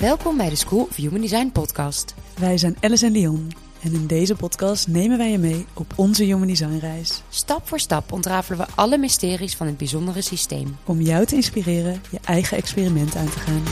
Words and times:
Welkom 0.00 0.36
bij 0.36 0.48
de 0.48 0.56
School 0.56 0.80
of 0.80 0.96
Human 0.96 1.20
Design 1.20 1.50
podcast. 1.52 2.14
Wij 2.38 2.58
zijn 2.58 2.76
Alice 2.80 3.06
en 3.06 3.12
Leon 3.12 3.52
en 3.82 3.92
in 3.92 4.06
deze 4.06 4.34
podcast 4.34 4.88
nemen 4.88 5.18
wij 5.18 5.30
je 5.30 5.38
mee 5.38 5.66
op 5.74 5.92
onze 5.96 6.24
Human 6.24 6.46
Design 6.46 6.78
reis. 6.78 7.22
Stap 7.28 7.68
voor 7.68 7.80
stap 7.80 8.12
ontrafelen 8.12 8.58
we 8.58 8.66
alle 8.74 8.98
mysteries 8.98 9.56
van 9.56 9.66
het 9.66 9.76
bijzondere 9.76 10.20
systeem. 10.20 10.76
Om 10.84 11.00
jou 11.00 11.26
te 11.26 11.34
inspireren 11.34 12.02
je 12.10 12.18
eigen 12.24 12.56
experiment 12.56 13.16
aan 13.16 13.30
te 13.30 13.38
gaan. 13.38 13.62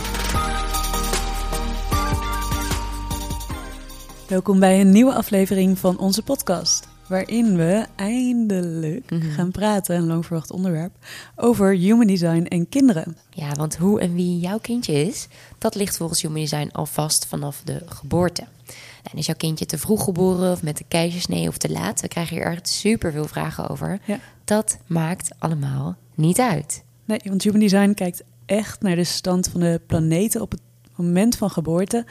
Welkom 4.29 4.61
bij 4.61 4.81
een 4.81 4.91
nieuwe 4.91 5.15
aflevering 5.15 5.79
van 5.79 5.99
onze 5.99 6.23
podcast. 6.23 6.88
Waarin 7.09 7.57
we 7.57 7.87
eindelijk 7.97 9.11
Mhm. 9.11 9.31
gaan 9.31 9.51
praten, 9.51 9.97
een 9.97 10.07
lang 10.07 10.27
verwacht 10.27 10.51
onderwerp, 10.51 10.93
over 11.37 11.75
human 11.75 12.07
design 12.07 12.43
en 12.43 12.69
kinderen. 12.69 13.17
Ja, 13.31 13.53
want 13.53 13.77
hoe 13.77 14.01
en 14.01 14.15
wie 14.15 14.39
jouw 14.39 14.59
kindje 14.59 14.93
is, 15.07 15.29
dat 15.59 15.75
ligt 15.75 15.97
volgens 15.97 16.23
Human 16.23 16.41
Design 16.41 16.69
al 16.73 16.87
vast 16.87 17.27
vanaf 17.27 17.61
de 17.65 17.83
geboorte. 17.87 18.43
En 19.13 19.19
is 19.19 19.27
jouw 19.27 19.37
kindje 19.37 19.67
te 19.67 19.79
vroeg 19.79 20.05
geboren 20.05 20.53
of 20.53 20.63
met 20.63 20.77
de 20.77 20.85
keizersnee 20.89 21.49
of 21.49 21.57
te 21.59 21.71
laat? 21.71 22.01
We 22.01 22.09
krijgen 22.09 22.37
hier 22.37 22.45
echt 22.47 22.69
super 22.69 23.13
veel 23.13 23.27
vragen 23.29 23.69
over. 23.69 23.99
Ja. 24.05 24.19
Dat 24.45 24.79
maakt 24.87 25.31
allemaal 25.39 25.97
niet 26.15 26.39
uit. 26.41 26.83
Nee, 27.05 27.21
want 27.25 27.43
human 27.43 27.61
design 27.61 27.93
kijkt 27.95 28.23
echt 28.47 28.83
naar 28.83 28.97
de 28.97 29.05
stand 29.05 29.49
van 29.49 29.61
de 29.61 29.81
planeten 29.87 30.41
op 30.41 30.51
het 30.51 30.61
moment 30.97 31.37
van 31.37 31.51
geboorte 31.51 32.07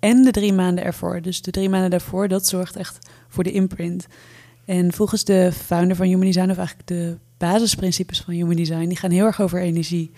en 0.00 0.22
de 0.22 0.30
drie 0.30 0.52
maanden 0.52 0.84
ervoor. 0.84 1.22
Dus 1.22 1.42
de 1.42 1.50
drie 1.50 1.68
maanden 1.68 1.90
daarvoor, 1.90 2.28
dat 2.28 2.46
zorgt 2.46 2.76
echt 2.76 2.98
voor 3.28 3.44
de 3.44 3.52
imprint. 3.52 4.06
En 4.64 4.92
volgens 4.92 5.24
de 5.24 5.50
founder 5.52 5.96
van 5.96 6.06
Human 6.06 6.26
Design, 6.26 6.50
of 6.50 6.56
eigenlijk 6.56 6.88
de 6.88 7.16
basisprincipes 7.38 8.20
van 8.20 8.34
Human 8.34 8.56
Design, 8.56 8.88
die 8.88 8.96
gaan 8.96 9.10
heel 9.10 9.24
erg 9.26 9.40
over 9.40 9.60
energie. 9.60 10.10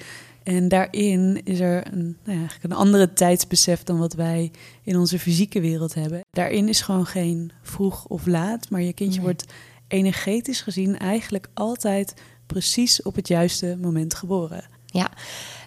En 0.42 0.68
daarin 0.68 1.40
is 1.44 1.60
er 1.60 1.86
een, 1.86 2.16
nou 2.24 2.38
ja, 2.38 2.44
eigenlijk 2.44 2.64
een 2.64 2.78
andere 2.78 3.12
tijdsbesef 3.12 3.82
dan 3.82 3.98
wat 3.98 4.14
wij 4.14 4.50
in 4.82 4.96
onze 4.98 5.18
fysieke 5.18 5.60
wereld 5.60 5.94
hebben. 5.94 6.20
Daarin 6.30 6.68
is 6.68 6.80
gewoon 6.80 7.06
geen 7.06 7.52
vroeg 7.62 8.06
of 8.06 8.26
laat, 8.26 8.70
maar 8.70 8.82
je 8.82 8.92
kindje 8.92 9.16
Nee. 9.16 9.24
wordt 9.24 9.44
energetisch 9.88 10.60
gezien 10.60 10.98
eigenlijk 10.98 11.48
altijd 11.54 12.14
precies 12.46 13.02
op 13.02 13.14
het 13.14 13.28
juiste 13.28 13.76
moment 13.80 14.14
geboren. 14.14 14.64
Ja, 14.86 15.10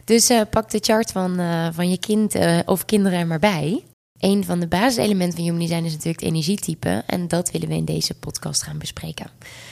dus 0.06 0.30
eh, 0.30 0.42
pak 0.50 0.70
de 0.70 0.80
chart 0.82 1.12
van, 1.12 1.40
eh, 1.40 1.68
van 1.72 1.90
je 1.90 1.98
kind 1.98 2.36
eh, 2.36 2.60
of 2.66 2.86
kinderen 2.86 3.20
er 3.20 3.28
maar 3.28 3.40
bij. 3.40 3.84
Een 4.20 4.44
van 4.44 4.60
de 4.60 4.68
basiselementen 4.68 5.36
van 5.38 5.44
Human 5.44 5.60
Design 5.60 5.84
is 5.84 5.92
natuurlijk 5.92 6.20
het 6.20 6.30
energietype. 6.30 7.04
En 7.06 7.28
dat 7.28 7.52
willen 7.52 7.68
we 7.68 7.76
in 7.76 7.86
deze 7.86 8.14
podcast 8.14 8.64
gaan 8.64 8.78
bespreken. 8.78 9.30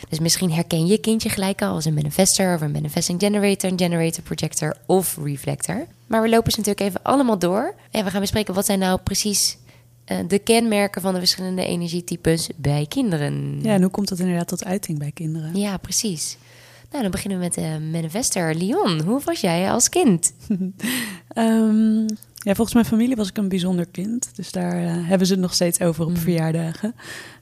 Dus 0.10 0.20
misschien 0.20 0.52
herken 0.52 0.86
je 0.86 0.98
kindje 0.98 1.30
gelijk 1.30 1.62
al 1.62 1.74
als 1.74 1.86
een 1.86 1.94
manifester 1.94 2.56
of 2.56 2.62
een 2.62 2.72
manifesting 2.72 3.20
generator, 3.20 3.72
een 3.72 3.80
generator 3.80 4.24
projector 4.24 4.78
of 4.86 5.18
reflector. 5.24 5.88
Maar 6.08 6.22
we 6.22 6.30
lopen 6.30 6.52
ze 6.52 6.58
natuurlijk 6.58 6.90
even 6.90 7.04
allemaal 7.04 7.40
door. 7.40 7.76
En 7.92 8.04
we 8.04 8.12
gaan 8.12 8.22
bespreken 8.22 8.54
wat 8.54 8.66
zijn 8.66 8.80
nou 8.80 9.00
precies 9.04 9.58
eh, 10.06 10.18
de 10.28 10.40
kenmerken 10.40 11.02
van 11.02 11.14
de 11.14 11.20
verschillende 11.20 11.66
energietypes 11.66 12.50
bij 12.56 12.86
kinderen. 12.90 13.60
Ja, 13.62 13.74
en 13.74 13.82
hoe 13.82 13.92
komt 13.92 14.10
dat 14.10 14.20
inderdaad 14.20 14.48
tot 14.48 14.66
uiting 14.66 15.00
bij 15.00 15.12
kinderen? 15.12 15.56
Ja, 15.60 15.78
precies. 15.78 16.38
Nou, 16.90 17.02
dan 17.02 17.12
beginnen 17.12 17.40
we 17.40 17.44
met 17.44 17.54
de 17.54 17.90
manifester. 17.92 18.56
Leon, 18.56 19.02
hoe 19.02 19.22
was 19.24 19.42
jij 19.42 19.72
als 19.72 19.90
kind? 19.90 20.34
Ehm, 21.28 22.06
ja, 22.46 22.54
volgens 22.56 22.74
mijn 22.74 22.86
familie 22.86 23.16
was 23.16 23.30
ik 23.30 23.38
een 23.38 23.48
bijzonder 23.50 23.86
kind. 23.92 24.30
Dus 24.36 24.52
daar 24.52 24.84
eh, 24.84 25.08
hebben 25.08 25.28
ze 25.28 25.34
het 25.34 25.42
nog 25.42 25.54
steeds 25.54 25.82
over 25.82 26.04
op 26.06 26.12
Mhm. 26.12 26.20
verjaardagen. 26.20 26.96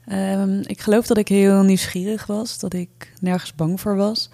Ehm, 0.06 0.60
ik 0.66 0.80
geloof 0.80 1.06
dat 1.06 1.16
ik 1.16 1.28
heel 1.28 1.62
nieuwsgierig 1.62 2.26
was. 2.26 2.58
Dat 2.58 2.72
ik 2.74 3.12
nergens 3.20 3.54
bang 3.54 3.80
voor 3.80 3.96
was. 3.96 4.30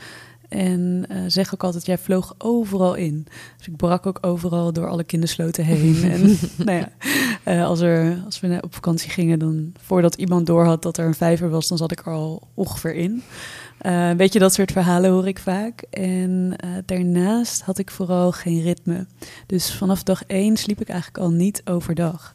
En 0.50 1.04
eh, 1.08 1.22
zeg 1.26 1.54
ook 1.54 1.64
altijd, 1.64 1.86
jij 1.86 1.98
vloog 1.98 2.34
overal 2.38 2.94
in. 2.94 3.26
Dus 3.56 3.66
ik 3.66 3.76
brak 3.76 4.06
ook 4.06 4.18
overal 4.20 4.72
door 4.72 4.88
alle 4.88 5.04
kindersloten 5.04 5.64
heen. 5.64 6.02
en 6.12 6.38
nou 6.56 6.78
ja, 6.78 6.88
eh, 7.42 7.64
als, 7.64 7.80
er, 7.80 8.22
als 8.24 8.40
we 8.40 8.58
op 8.60 8.74
vakantie 8.74 9.10
gingen, 9.10 9.38
dan 9.38 9.72
voordat 9.80 10.14
iemand 10.14 10.46
doorhad 10.46 10.82
dat 10.82 10.96
er 10.96 11.06
een 11.06 11.14
vijver 11.14 11.50
was, 11.50 11.68
dan 11.68 11.78
zat 11.78 11.92
ik 11.92 12.00
er 12.00 12.12
al 12.12 12.48
ongeveer 12.54 12.94
in. 12.94 13.22
Eh 13.78 14.10
weet 14.10 14.32
je, 14.32 14.38
dat 14.38 14.54
soort 14.54 14.72
verhalen 14.72 15.10
hoor 15.10 15.28
ik 15.28 15.38
vaak. 15.38 15.82
En 15.90 16.56
daarnaast 16.86 17.62
had 17.62 17.78
ik 17.78 17.90
vooral 17.90 18.32
geen 18.32 18.62
ritme. 18.62 19.06
Dus 19.46 19.74
vanaf 19.74 20.02
dag 20.02 20.24
één 20.26 20.56
sliep 20.56 20.80
ik 20.80 20.88
eigenlijk 20.88 21.18
al 21.24 21.30
niet 21.30 21.62
overdag. 21.64 22.34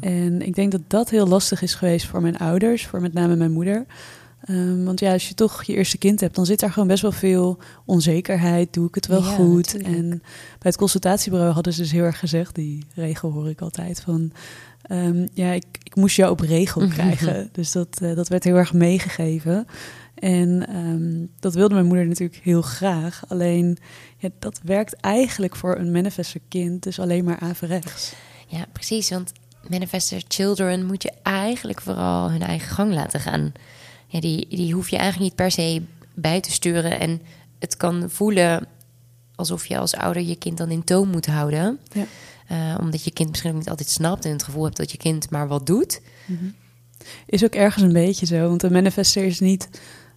En 0.00 0.42
ik 0.42 0.54
denk 0.54 0.72
dat 0.72 0.80
dat 0.86 1.10
heel 1.10 1.26
lastig 1.26 1.62
is 1.62 1.74
geweest 1.74 2.06
voor 2.06 2.20
mijn 2.20 2.38
ouders, 2.38 2.86
voor 2.86 3.00
met 3.00 3.12
name 3.12 3.36
mijn 3.36 3.52
moeder. 3.52 3.86
Ehm, 4.44 4.84
want 4.84 5.00
ja, 5.00 5.12
als 5.12 5.28
je 5.28 5.34
toch 5.34 5.62
je 5.62 5.74
eerste 5.74 5.98
kind 5.98 6.20
hebt, 6.20 6.34
dan 6.34 6.46
zit 6.46 6.60
daar 6.60 6.72
gewoon 6.72 6.88
best 6.88 7.02
wel 7.02 7.12
veel 7.12 7.58
onzekerheid. 7.84 8.72
Doe 8.72 8.88
ik 8.88 8.94
het 8.94 9.06
wel 9.06 9.22
Ja, 9.22 9.34
goed? 9.34 9.72
natuurlijk. 9.72 9.94
En 9.94 10.08
bij 10.08 10.22
het 10.58 10.76
consultatiebureau 10.76 11.52
hadden 11.52 11.72
ze 11.72 11.80
dus 11.82 11.92
heel 11.92 12.04
erg 12.04 12.18
gezegd, 12.18 12.54
die 12.54 12.84
regel 12.94 13.30
hoor 13.32 13.48
ik 13.48 13.60
altijd, 13.60 14.00
van 14.00 14.32
ehm, 14.82 15.26
ja, 15.32 15.52
ik, 15.52 15.64
ik 15.82 15.94
moest 15.94 16.16
jou 16.16 16.30
op 16.30 16.40
regel 16.40 16.88
krijgen. 16.88 17.48
dus 17.52 17.72
dat, 17.72 18.00
eh, 18.00 18.14
dat 18.14 18.28
werd 18.28 18.44
heel 18.44 18.56
erg 18.56 18.72
meegegeven. 18.72 19.66
En 20.14 20.66
ehm, 20.68 21.26
dat 21.40 21.54
wilde 21.54 21.74
mijn 21.74 21.86
moeder 21.86 22.06
natuurlijk 22.06 22.40
heel 22.42 22.62
graag. 22.62 23.22
Alleen, 23.28 23.78
ja, 24.16 24.28
dat 24.38 24.60
werkt 24.62 24.94
eigenlijk 25.00 25.56
voor 25.56 25.76
een 25.78 25.90
manifester 25.92 26.40
kind 26.48 26.82
dus 26.82 26.98
alleen 26.98 27.24
maar 27.24 27.38
averechts. 27.38 28.12
Ja, 28.46 28.66
precies. 28.72 29.10
Want 29.10 29.32
manifester 29.68 30.22
children 30.28 30.86
moet 30.86 31.02
je 31.02 31.12
eigenlijk 31.22 31.80
vooral 31.80 32.30
hun 32.30 32.42
eigen 32.42 32.68
gang 32.68 32.92
laten 32.92 33.20
gaan. 33.20 33.52
Ja, 34.14 34.20
die, 34.20 34.46
die 34.48 34.74
hoef 34.74 34.88
je 34.88 34.96
eigenlijk 34.96 35.30
niet 35.30 35.34
per 35.34 35.50
se 35.50 35.82
bij 36.14 36.40
te 36.40 36.50
sturen. 36.50 37.00
En 37.00 37.20
het 37.58 37.76
kan 37.76 38.10
voelen 38.10 38.66
alsof 39.34 39.66
je 39.66 39.78
als 39.78 39.94
ouder 39.94 40.22
je 40.22 40.36
kind 40.36 40.58
dan 40.58 40.70
in 40.70 40.84
toom 40.84 41.08
moet 41.08 41.26
houden. 41.26 41.78
Ja. 41.92 42.04
Eh, 42.46 42.78
omdat 42.80 43.04
je 43.04 43.10
kind 43.10 43.30
misschien 43.30 43.50
ook 43.50 43.56
niet 43.56 43.68
altijd 43.68 43.88
snapt 43.88 44.24
en 44.24 44.32
het 44.32 44.42
gevoel 44.42 44.64
hebt 44.64 44.76
dat 44.76 44.90
je 44.90 44.98
kind 44.98 45.30
maar 45.30 45.48
wat 45.48 45.66
doet. 45.66 46.00
Is 47.26 47.44
ook 47.44 47.54
ergens 47.54 47.82
een 47.84 47.92
beetje 47.92 48.26
zo, 48.26 48.48
want 48.48 48.62
een 48.62 48.72
manifester 48.72 49.24
is 49.24 49.40
niet... 49.40 49.68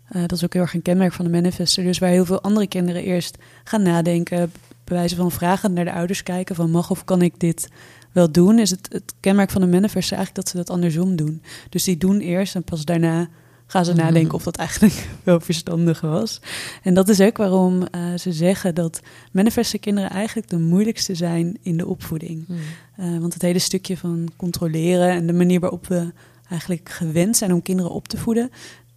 eh, 0.10 0.22
dat 0.22 0.32
is 0.32 0.44
ook 0.44 0.54
heel 0.54 0.62
erg 0.62 0.74
een 0.74 0.82
kenmerk 0.82 1.14
van 1.14 1.26
de 1.26 1.32
manifester. 1.32 1.84
Dus 1.84 2.00
waar 2.00 2.10
heel 2.10 2.26
veel 2.26 2.42
andere 2.42 2.68
kinderen 2.68 3.04
eerst 3.04 3.38
gaan 3.64 3.82
nadenken... 3.82 4.52
bij 4.84 4.98
wijze 4.98 5.16
van 5.16 5.32
vragen 5.32 5.74
naar 5.74 5.86
de 5.86 5.94
ouders 5.94 6.24
kijken... 6.24 6.56
van 6.56 6.72
mag 6.72 6.90
of 6.90 7.04
kan 7.04 7.22
ik 7.22 7.40
dit 7.40 7.70
wel 8.12 8.32
doen... 8.32 8.60
is 8.60 8.70
het, 8.70 8.88
het 8.92 9.14
kenmerk 9.20 9.50
van 9.50 9.62
de 9.62 9.68
manifester 9.68 10.18
eigenlijk 10.18 10.36
dat 10.36 10.50
ze 10.50 10.58
dat 10.58 10.70
andersom 10.76 11.16
doen. 11.16 11.42
Dus 11.70 11.84
die 11.84 11.98
doen 11.98 12.20
eerst 12.20 12.56
en 12.56 12.64
pas 12.64 12.86
daarna 12.86 13.30
gaan 13.68 13.86
ze 13.86 13.94
nadenken... 13.94 14.34
of 14.34 14.44
dat 14.44 14.56
eigenlijk 14.56 15.08
wel 15.24 15.40
verstandig 15.40 16.02
was. 16.02 16.42
En 16.84 16.94
dat 16.94 17.10
is 17.10 17.22
ook 17.22 17.38
waarom 17.38 17.84
eh, 17.84 18.02
ze 18.18 18.34
zeggen 18.34 18.76
dat 18.76 19.00
manifester 19.32 19.80
kinderen... 19.80 20.10
eigenlijk 20.10 20.50
de 20.50 20.58
moeilijkste 20.58 21.16
zijn 21.16 21.58
in 21.62 21.78
de 21.78 21.88
opvoeding. 21.88 22.46
Hmm. 22.46 22.58
Eh, 22.96 23.20
want 23.20 23.34
het 23.34 23.42
hele 23.42 23.60
stukje 23.60 23.98
van 23.98 24.30
controleren 24.36 25.10
en 25.10 25.28
de 25.28 25.34
manier 25.34 25.60
waarop 25.60 25.88
we 25.88 26.12
eigenlijk 26.50 26.90
gewend 26.90 27.38
zijn 27.38 27.54
om 27.54 27.62
kinderen 27.62 27.92
op 27.92 28.08
te 28.08 28.18
voeden, 28.18 28.52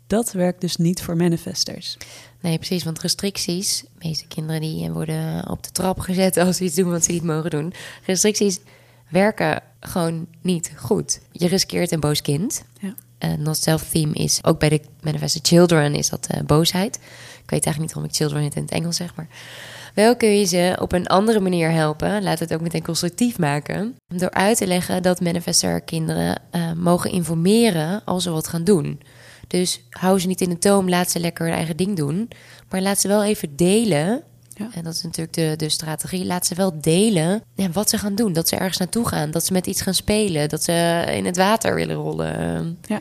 dat 0.06 0.32
werkt 0.32 0.60
dus 0.60 0.76
niet 0.76 1.02
voor 1.02 1.16
manifesters. 1.16 1.96
Nee, 2.40 2.56
precies. 2.56 2.84
Want 2.84 3.00
restricties, 3.00 3.80
de 3.80 4.06
meeste 4.06 4.26
kinderen 4.26 4.60
die 4.60 4.90
worden 4.90 5.50
op 5.50 5.62
de 5.62 5.70
trap 5.70 5.98
gezet 5.98 6.36
als 6.36 6.56
ze 6.56 6.64
iets 6.64 6.74
doen 6.74 6.90
wat 6.90 7.04
ze 7.04 7.12
niet 7.12 7.22
mogen 7.22 7.50
doen. 7.50 7.72
Restricties 8.04 8.60
werken 9.08 9.62
gewoon 9.80 10.26
niet 10.40 10.72
goed. 10.76 11.20
Je 11.32 11.48
riskeert 11.48 11.92
een 11.92 12.00
boos 12.00 12.22
kind. 12.22 12.64
Uh, 13.24 13.30
not 13.38 13.56
self-theme 13.56 14.12
is, 14.12 14.44
ook 14.44 14.58
bij 14.58 14.68
de 14.68 14.80
manifested 15.00 15.46
children 15.46 15.94
is 15.94 16.08
dat 16.08 16.26
eh, 16.26 16.40
boosheid. 16.42 16.96
Ik 17.42 17.50
weet 17.50 17.66
eigenlijk 17.66 17.78
niet 17.78 17.92
waarom 17.92 18.10
ik 18.10 18.16
children 18.16 18.42
in 18.42 18.62
het 18.62 18.70
Engels 18.70 18.96
zeg, 18.96 19.14
maar... 19.14 19.28
Wel 19.94 20.16
kun 20.16 20.38
je 20.38 20.44
ze 20.44 20.76
op 20.80 20.92
een 20.92 21.06
andere 21.06 21.40
manier 21.40 21.70
helpen, 21.70 22.22
laat 22.22 22.38
het 22.38 22.54
ook 22.54 22.60
meteen 22.60 22.82
constructief 22.82 23.38
maken, 23.38 23.96
door 24.08 24.30
uit 24.30 24.56
te 24.56 24.66
leggen 24.66 25.02
dat 25.02 25.20
manifester 25.20 25.80
kinderen 25.80 26.42
eh, 26.50 26.72
mogen 26.72 27.10
informeren 27.10 28.04
als 28.04 28.22
ze 28.22 28.30
wat 28.30 28.48
gaan 28.48 28.64
doen. 28.64 29.00
Dus 29.46 29.80
hou 29.90 30.18
ze 30.18 30.26
niet 30.26 30.40
in 30.40 30.48
de 30.48 30.58
toom, 30.58 30.88
laat 30.88 31.10
ze 31.10 31.20
lekker 31.20 31.46
hun 31.46 31.54
eigen 31.54 31.76
ding 31.76 31.96
doen, 31.96 32.28
maar 32.68 32.80
laat 32.80 33.00
ze 33.00 33.08
wel 33.08 33.24
even 33.24 33.56
delen. 33.56 34.22
Ja. 34.60 34.68
En 34.74 34.84
dat 34.84 34.94
is 34.94 35.02
natuurlijk 35.02 35.34
de, 35.34 35.54
de 35.56 35.68
strategie. 35.68 36.24
Laat 36.24 36.46
ze 36.46 36.54
wel 36.54 36.80
delen 36.80 37.42
ja, 37.54 37.70
wat 37.70 37.90
ze 37.90 37.98
gaan 37.98 38.14
doen. 38.14 38.32
Dat 38.32 38.48
ze 38.48 38.56
ergens 38.56 38.78
naartoe 38.78 39.08
gaan. 39.08 39.30
Dat 39.30 39.44
ze 39.44 39.52
met 39.52 39.66
iets 39.66 39.80
gaan 39.80 39.94
spelen. 39.94 40.48
Dat 40.48 40.62
ze 40.62 41.04
in 41.14 41.24
het 41.24 41.36
water 41.36 41.74
willen 41.74 41.96
rollen. 41.96 42.78
Ja, 42.82 43.00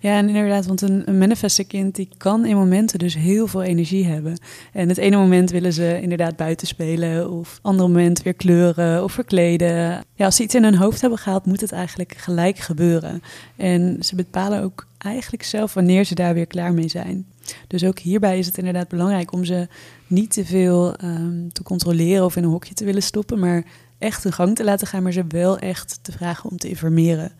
ja 0.00 0.16
en 0.16 0.28
inderdaad, 0.28 0.66
want 0.66 0.80
een, 0.80 1.02
een 1.04 1.18
manifester 1.18 1.66
kind 1.66 1.94
die 1.94 2.08
kan 2.16 2.44
in 2.44 2.56
momenten 2.56 2.98
dus 2.98 3.14
heel 3.14 3.46
veel 3.46 3.62
energie 3.62 4.06
hebben. 4.06 4.38
En 4.72 4.88
het 4.88 4.98
ene 4.98 5.16
moment 5.16 5.50
willen 5.50 5.72
ze 5.72 6.00
inderdaad 6.00 6.36
buiten 6.36 6.66
spelen, 6.66 7.30
of 7.30 7.58
andere 7.62 7.88
moment 7.88 8.22
weer 8.22 8.34
kleuren 8.34 9.04
of 9.04 9.12
verkleden. 9.12 10.04
Ja, 10.14 10.24
als 10.24 10.36
ze 10.36 10.42
iets 10.42 10.54
in 10.54 10.64
hun 10.64 10.76
hoofd 10.76 11.00
hebben 11.00 11.18
gehaald, 11.18 11.46
moet 11.46 11.60
het 11.60 11.72
eigenlijk 11.72 12.14
gelijk 12.16 12.58
gebeuren. 12.58 13.22
En 13.56 13.96
ze 14.00 14.14
bepalen 14.14 14.62
ook 14.62 14.86
eigenlijk 14.98 15.42
zelf 15.42 15.74
wanneer 15.74 16.04
ze 16.04 16.14
daar 16.14 16.34
weer 16.34 16.46
klaar 16.46 16.74
mee 16.74 16.88
zijn. 16.88 17.26
Dus 17.66 17.84
ook 17.84 17.98
hierbij 17.98 18.38
is 18.38 18.46
het 18.46 18.58
inderdaad 18.58 18.88
belangrijk 18.88 19.32
om 19.32 19.44
ze 19.44 19.68
niet 20.06 20.32
te 20.32 20.44
veel 20.44 20.96
ehm, 20.96 21.48
te 21.48 21.62
controleren 21.62 22.24
of 22.24 22.36
in 22.36 22.42
een 22.42 22.50
hokje 22.50 22.74
te 22.74 22.84
willen 22.84 23.02
stoppen, 23.02 23.38
maar 23.38 23.64
echt 23.98 24.22
hun 24.22 24.32
gang 24.32 24.56
te 24.56 24.64
laten 24.64 24.86
gaan, 24.86 25.02
maar 25.02 25.12
ze 25.12 25.24
wel 25.28 25.58
echt 25.58 25.98
te 26.02 26.12
vragen 26.12 26.50
om 26.50 26.56
te 26.56 26.68
informeren. 26.68 27.32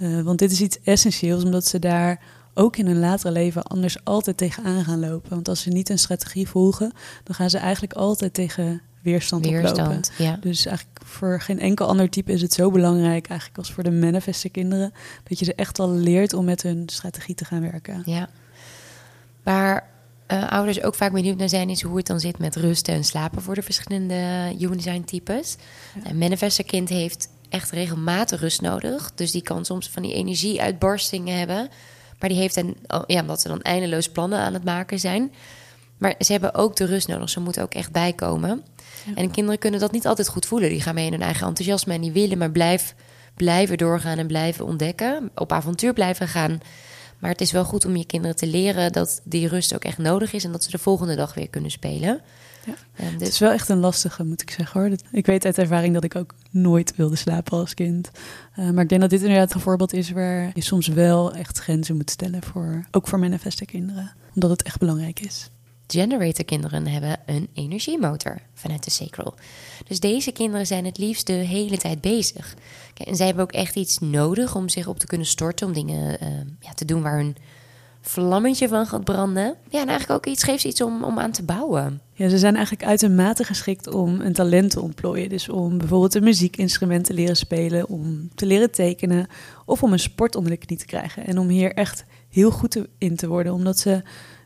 Uh, 0.00 0.20
want 0.20 0.38
dit 0.38 0.50
is 0.50 0.60
iets 0.60 0.78
essentieels, 0.84 1.44
omdat 1.44 1.66
ze 1.66 1.78
daar 1.78 2.20
ook 2.54 2.76
in 2.76 2.86
hun 2.86 2.98
latere 2.98 3.32
leven 3.32 3.62
anders 3.62 4.04
altijd 4.04 4.36
tegenaan 4.36 4.84
gaan 4.84 5.00
lopen. 5.00 5.30
Want 5.30 5.48
als 5.48 5.62
ze 5.62 5.68
niet 5.68 5.88
een 5.88 5.98
strategie 5.98 6.48
volgen, 6.48 6.92
dan 7.24 7.34
gaan 7.34 7.50
ze 7.50 7.58
eigenlijk 7.58 7.92
altijd 7.92 8.34
tegen 8.34 8.82
weerstand, 9.02 9.46
Weerstand, 9.46 9.78
oplopen. 9.78 10.24
ja. 10.24 10.36
Dus 10.40 10.66
eigenlijk 10.66 11.00
voor 11.04 11.40
geen 11.40 11.58
enkel 11.58 11.86
ander 11.86 12.10
type 12.10 12.32
is 12.32 12.42
het 12.42 12.52
zo 12.52 12.70
belangrijk, 12.70 13.26
eigenlijk 13.28 13.58
als 13.58 13.72
voor 13.72 13.82
de 13.82 13.90
manifeste 13.90 14.48
kinderen, 14.48 14.92
dat 15.24 15.38
je 15.38 15.44
ze 15.44 15.54
echt 15.54 15.78
al 15.78 15.90
leert 15.90 16.32
om 16.32 16.44
met 16.44 16.62
hun 16.62 16.82
strategie 16.86 17.34
te 17.34 17.44
gaan 17.44 17.60
werken. 17.60 18.02
Ja. 18.04 18.28
Waar 19.42 19.90
eh, 20.26 20.48
ouders 20.48 20.82
ook 20.82 20.94
vaak 20.94 21.12
benieuwd 21.12 21.36
naar 21.36 21.48
zijn, 21.48 21.70
is 21.70 21.82
hoe 21.82 21.96
het 21.96 22.06
dan 22.06 22.20
zit 22.20 22.38
met 22.38 22.56
rusten 22.56 22.94
en 22.94 23.04
slapen 23.04 23.42
voor 23.42 23.54
de 23.54 23.62
verschillende 23.62 24.14
human 24.58 24.76
design 24.76 25.04
types. 25.04 25.56
Een 26.04 26.18
manifester 26.18 26.64
kind 26.64 26.88
heeft 26.88 27.28
echt 27.48 27.70
regelmatig 27.70 28.40
rust 28.40 28.60
nodig. 28.60 29.12
Dus 29.14 29.30
die 29.30 29.42
kan 29.42 29.64
soms 29.64 29.88
van 29.88 30.02
die 30.02 30.14
energieuitbarstingen 30.14 31.38
hebben. 31.38 31.68
Maar 32.18 32.28
die 32.28 32.38
heeft 32.38 32.54
dan, 32.54 32.74
oh, 32.86 33.02
ja, 33.06 33.20
omdat 33.20 33.40
ze 33.40 33.48
dan 33.48 33.62
eindeloos 33.62 34.08
plannen 34.08 34.38
aan 34.38 34.54
het 34.54 34.64
maken 34.64 35.00
zijn. 35.00 35.32
Maar 35.98 36.14
ze 36.18 36.32
hebben 36.32 36.54
ook 36.54 36.76
de 36.76 36.84
rust 36.84 37.08
nodig. 37.08 37.30
Ze 37.30 37.40
moeten 37.40 37.62
ook 37.62 37.74
echt 37.74 37.92
bijkomen. 37.92 38.64
En 39.14 39.30
kinderen 39.30 39.58
kunnen 39.58 39.80
dat 39.80 39.92
niet 39.92 40.06
altijd 40.06 40.28
goed 40.28 40.46
voelen. 40.46 40.68
Die 40.68 40.80
gaan 40.80 40.94
mee 40.94 41.06
in 41.06 41.12
hun 41.12 41.22
eigen 41.22 41.46
enthousiasme 41.46 41.94
en 41.94 42.00
die 42.00 42.12
willen 42.12 42.38
maar 42.38 42.50
blijf, 42.50 42.94
blijven 43.34 43.78
doorgaan 43.78 44.18
en 44.18 44.26
blijven 44.26 44.64
ontdekken. 44.64 45.30
Op 45.34 45.52
avontuur 45.52 45.92
blijven 45.92 46.28
gaan. 46.28 46.60
Maar 47.22 47.30
het 47.30 47.40
is 47.40 47.52
wel 47.52 47.64
goed 47.64 47.84
om 47.84 47.96
je 47.96 48.06
kinderen 48.06 48.36
te 48.36 48.46
leren 48.46 48.92
dat 48.92 49.20
die 49.24 49.48
rust 49.48 49.74
ook 49.74 49.84
echt 49.84 49.98
nodig 49.98 50.32
is 50.32 50.44
en 50.44 50.52
dat 50.52 50.64
ze 50.64 50.70
de 50.70 50.78
volgende 50.78 51.14
dag 51.14 51.34
weer 51.34 51.48
kunnen 51.48 51.70
spelen. 51.70 52.20
Ja. 52.66 52.74
Het 52.92 53.20
is 53.20 53.38
wel 53.38 53.50
echt 53.50 53.68
een 53.68 53.78
lastige, 53.78 54.24
moet 54.24 54.42
ik 54.42 54.50
zeggen 54.50 54.80
hoor. 54.80 54.90
Ik 55.12 55.26
weet 55.26 55.44
uit 55.44 55.58
ervaring 55.58 55.94
dat 55.94 56.04
ik 56.04 56.16
ook 56.16 56.34
nooit 56.50 56.96
wilde 56.96 57.16
slapen 57.16 57.58
als 57.58 57.74
kind. 57.74 58.10
Eh, 58.54 58.70
maar 58.70 58.82
ik 58.82 58.88
denk 58.88 59.00
dat 59.00 59.10
dit 59.10 59.22
inderdaad 59.22 59.54
een 59.54 59.60
voorbeeld 59.60 59.92
is 59.92 60.10
waar 60.10 60.50
je 60.54 60.60
soms 60.60 60.86
wel 60.86 61.34
echt 61.34 61.58
grenzen 61.58 61.96
moet 61.96 62.10
stellen, 62.10 62.42
voor, 62.42 62.86
ook 62.90 63.08
voor 63.08 63.18
manifeste 63.18 63.64
kinderen. 63.64 64.12
Omdat 64.34 64.50
het 64.50 64.62
echt 64.62 64.78
belangrijk 64.78 65.20
is. 65.20 65.50
Generator 65.92 66.44
kinderen 66.44 66.86
hebben 66.86 67.20
een 67.26 67.48
energiemotor 67.54 68.40
vanuit 68.54 68.84
de 68.84 68.90
sacral. 68.90 69.34
Dus 69.88 70.00
deze 70.00 70.32
kinderen 70.32 70.66
zijn 70.66 70.84
het 70.84 70.98
liefst 70.98 71.26
de 71.26 71.32
hele 71.32 71.76
tijd 71.76 72.00
bezig. 72.00 72.54
En 73.04 73.16
zij 73.16 73.26
hebben 73.26 73.44
ook 73.44 73.52
echt 73.52 73.76
iets 73.76 73.98
nodig 73.98 74.54
om 74.54 74.68
zich 74.68 74.86
op 74.86 74.98
te 74.98 75.06
kunnen 75.06 75.26
storten, 75.26 75.66
om 75.66 75.72
dingen 75.72 76.20
eh, 76.20 76.28
ja, 76.60 76.72
te 76.74 76.84
doen 76.84 77.02
waar 77.02 77.16
hun 77.16 77.36
vlammetje 78.00 78.68
van 78.68 78.86
gaat 78.86 79.04
branden. 79.04 79.56
Ja, 79.68 79.80
en 79.80 79.88
eigenlijk 79.88 80.10
ook 80.10 80.32
iets 80.32 80.42
geeft 80.42 80.64
iets 80.64 80.80
om, 80.80 81.04
om 81.04 81.18
aan 81.18 81.30
te 81.30 81.42
bouwen. 81.42 82.00
Ja, 82.12 82.28
ze 82.28 82.38
zijn 82.38 82.54
eigenlijk 82.54 82.84
uitermate 82.84 83.44
geschikt 83.44 83.86
om 83.86 84.20
een 84.20 84.32
talent 84.32 84.70
te 84.70 84.80
ontplooien. 84.80 85.28
Dus 85.28 85.48
om 85.48 85.78
bijvoorbeeld 85.78 86.14
een 86.14 86.24
muziekinstrument 86.24 87.04
te 87.04 87.14
leren 87.14 87.36
spelen, 87.36 87.88
om 87.88 88.30
te 88.34 88.46
leren 88.46 88.70
tekenen 88.70 89.26
of 89.64 89.82
om 89.82 89.92
een 89.92 89.98
sport 89.98 90.34
onder 90.34 90.50
de 90.50 90.56
knie 90.56 90.78
te 90.78 90.84
krijgen. 90.84 91.26
En 91.26 91.38
om 91.38 91.48
hier 91.48 91.72
echt 91.72 92.04
heel 92.28 92.50
goed 92.50 92.78
in 92.98 93.16
te 93.16 93.28
worden, 93.28 93.52
omdat 93.52 93.78
ze 93.78 94.02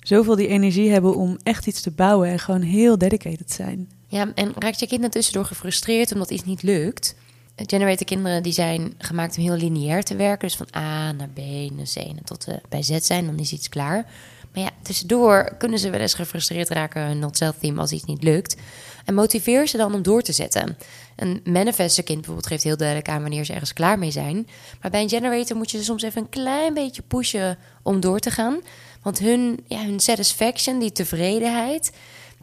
zoveel 0.08 0.36
die 0.36 0.48
energie 0.48 0.90
hebben 0.90 1.16
om 1.16 1.38
echt 1.42 1.66
iets 1.66 1.80
te 1.80 1.90
bouwen 1.90 2.28
en 2.28 2.38
gewoon 2.38 2.62
heel 2.62 2.98
dedicated 2.98 3.52
zijn. 3.52 3.88
Ja, 4.08 4.32
en 4.34 4.52
raakt 4.58 4.80
je 4.80 4.86
kind 4.86 5.12
tussendoor 5.12 5.44
gefrustreerd 5.44 6.12
omdat 6.12 6.30
iets 6.30 6.44
niet 6.44 6.62
lukt? 6.62 7.14
Generator 7.56 8.06
kinderen 8.06 8.42
die 8.42 8.52
zijn 8.52 8.94
gemaakt 8.98 9.36
om 9.36 9.42
heel 9.42 9.56
lineair 9.56 10.02
te 10.02 10.16
werken. 10.16 10.48
Dus 10.48 10.56
van 10.56 10.82
A 10.82 11.12
naar 11.12 11.28
B 11.28 11.38
naar 11.72 11.86
C 11.94 11.96
en 11.96 12.24
tot 12.24 12.46
eh, 12.46 12.54
bij 12.68 12.82
Z 12.82 12.98
zijn, 13.00 13.26
dan 13.26 13.38
is 13.38 13.52
iets 13.52 13.68
klaar. 13.68 14.06
Maar 14.54 14.62
ja, 14.64 14.70
tussendoor 14.82 15.54
kunnen 15.58 15.78
ze 15.78 15.90
wel 15.90 16.00
eens 16.00 16.14
gefrustreerd 16.14 16.68
raken 16.68 17.06
hun 17.06 17.18
not 17.18 17.36
self 17.36 17.56
theme 17.58 17.80
als 17.80 17.92
iets 17.92 18.04
niet 18.04 18.22
lukt. 18.22 18.56
En 19.04 19.14
motiveer 19.14 19.66
ze 19.66 19.76
dan 19.76 19.94
om 19.94 20.02
door 20.02 20.22
te 20.22 20.32
zetten. 20.32 20.76
Een 21.16 21.40
manifester 21.44 22.04
kind 22.04 22.16
bijvoorbeeld 22.18 22.46
geeft 22.46 22.62
heel 22.62 22.76
duidelijk 22.76 23.08
aan 23.08 23.20
wanneer 23.20 23.44
ze 23.44 23.52
ergens 23.52 23.72
klaar 23.72 23.98
mee 23.98 24.10
zijn. 24.10 24.48
Maar 24.80 24.90
bij 24.90 25.02
een 25.02 25.08
generator 25.08 25.56
moet 25.56 25.70
je 25.70 25.78
ze 25.78 25.84
soms 25.84 26.02
even 26.02 26.22
een 26.22 26.28
klein 26.28 26.74
beetje 26.74 27.02
pushen 27.02 27.58
om 27.82 28.00
door 28.00 28.18
te 28.18 28.30
gaan. 28.30 28.60
Want 29.06 29.18
hun, 29.18 29.58
ja, 29.66 29.84
hun 29.84 30.00
satisfaction, 30.00 30.78
die 30.78 30.92
tevredenheid, 30.92 31.92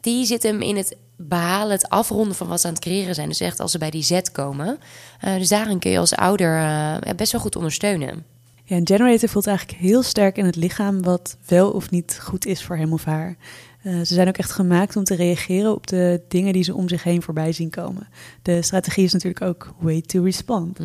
die 0.00 0.24
zit 0.24 0.42
hem 0.42 0.60
in 0.60 0.76
het 0.76 0.96
behalen, 1.16 1.70
het 1.70 1.88
afronden 1.88 2.34
van 2.34 2.48
wat 2.48 2.60
ze 2.60 2.66
aan 2.66 2.72
het 2.72 2.82
creëren 2.82 3.14
zijn. 3.14 3.28
Dus 3.28 3.40
echt 3.40 3.60
als 3.60 3.70
ze 3.70 3.78
bij 3.78 3.90
die 3.90 4.02
Z 4.02 4.20
komen. 4.32 4.78
Eh, 5.20 5.34
dus 5.34 5.48
daarin 5.48 5.78
kun 5.78 5.90
je 5.90 5.98
als 5.98 6.14
ouder 6.14 6.58
eh, 6.58 7.14
best 7.16 7.32
wel 7.32 7.40
goed 7.40 7.56
ondersteunen. 7.56 8.24
Ja, 8.64 8.76
een 8.76 8.86
generator 8.86 9.28
voelt 9.28 9.46
eigenlijk 9.46 9.78
heel 9.78 10.02
sterk 10.02 10.36
in 10.36 10.44
het 10.44 10.56
lichaam 10.56 11.02
wat 11.02 11.36
wel 11.46 11.70
of 11.70 11.90
niet 11.90 12.18
goed 12.22 12.46
is 12.46 12.64
voor 12.64 12.76
hem 12.76 12.92
of 12.92 13.04
haar. 13.04 13.36
Eh, 13.84 13.96
ze 13.98 14.14
zijn 14.14 14.28
ook 14.28 14.36
echt 14.36 14.50
gemaakt 14.50 14.96
om 14.96 15.04
te 15.04 15.14
reageren 15.14 15.74
op 15.74 15.86
de 15.86 16.22
dingen 16.28 16.52
die 16.52 16.62
ze 16.62 16.74
om 16.74 16.88
zich 16.88 17.02
heen 17.02 17.22
voorbij 17.22 17.52
zien 17.52 17.70
komen. 17.70 18.08
De 18.42 18.62
strategie 18.62 19.04
is 19.04 19.12
natuurlijk 19.12 19.44
ook 19.44 19.74
way 19.78 20.00
to 20.00 20.22
respond. 20.22 20.78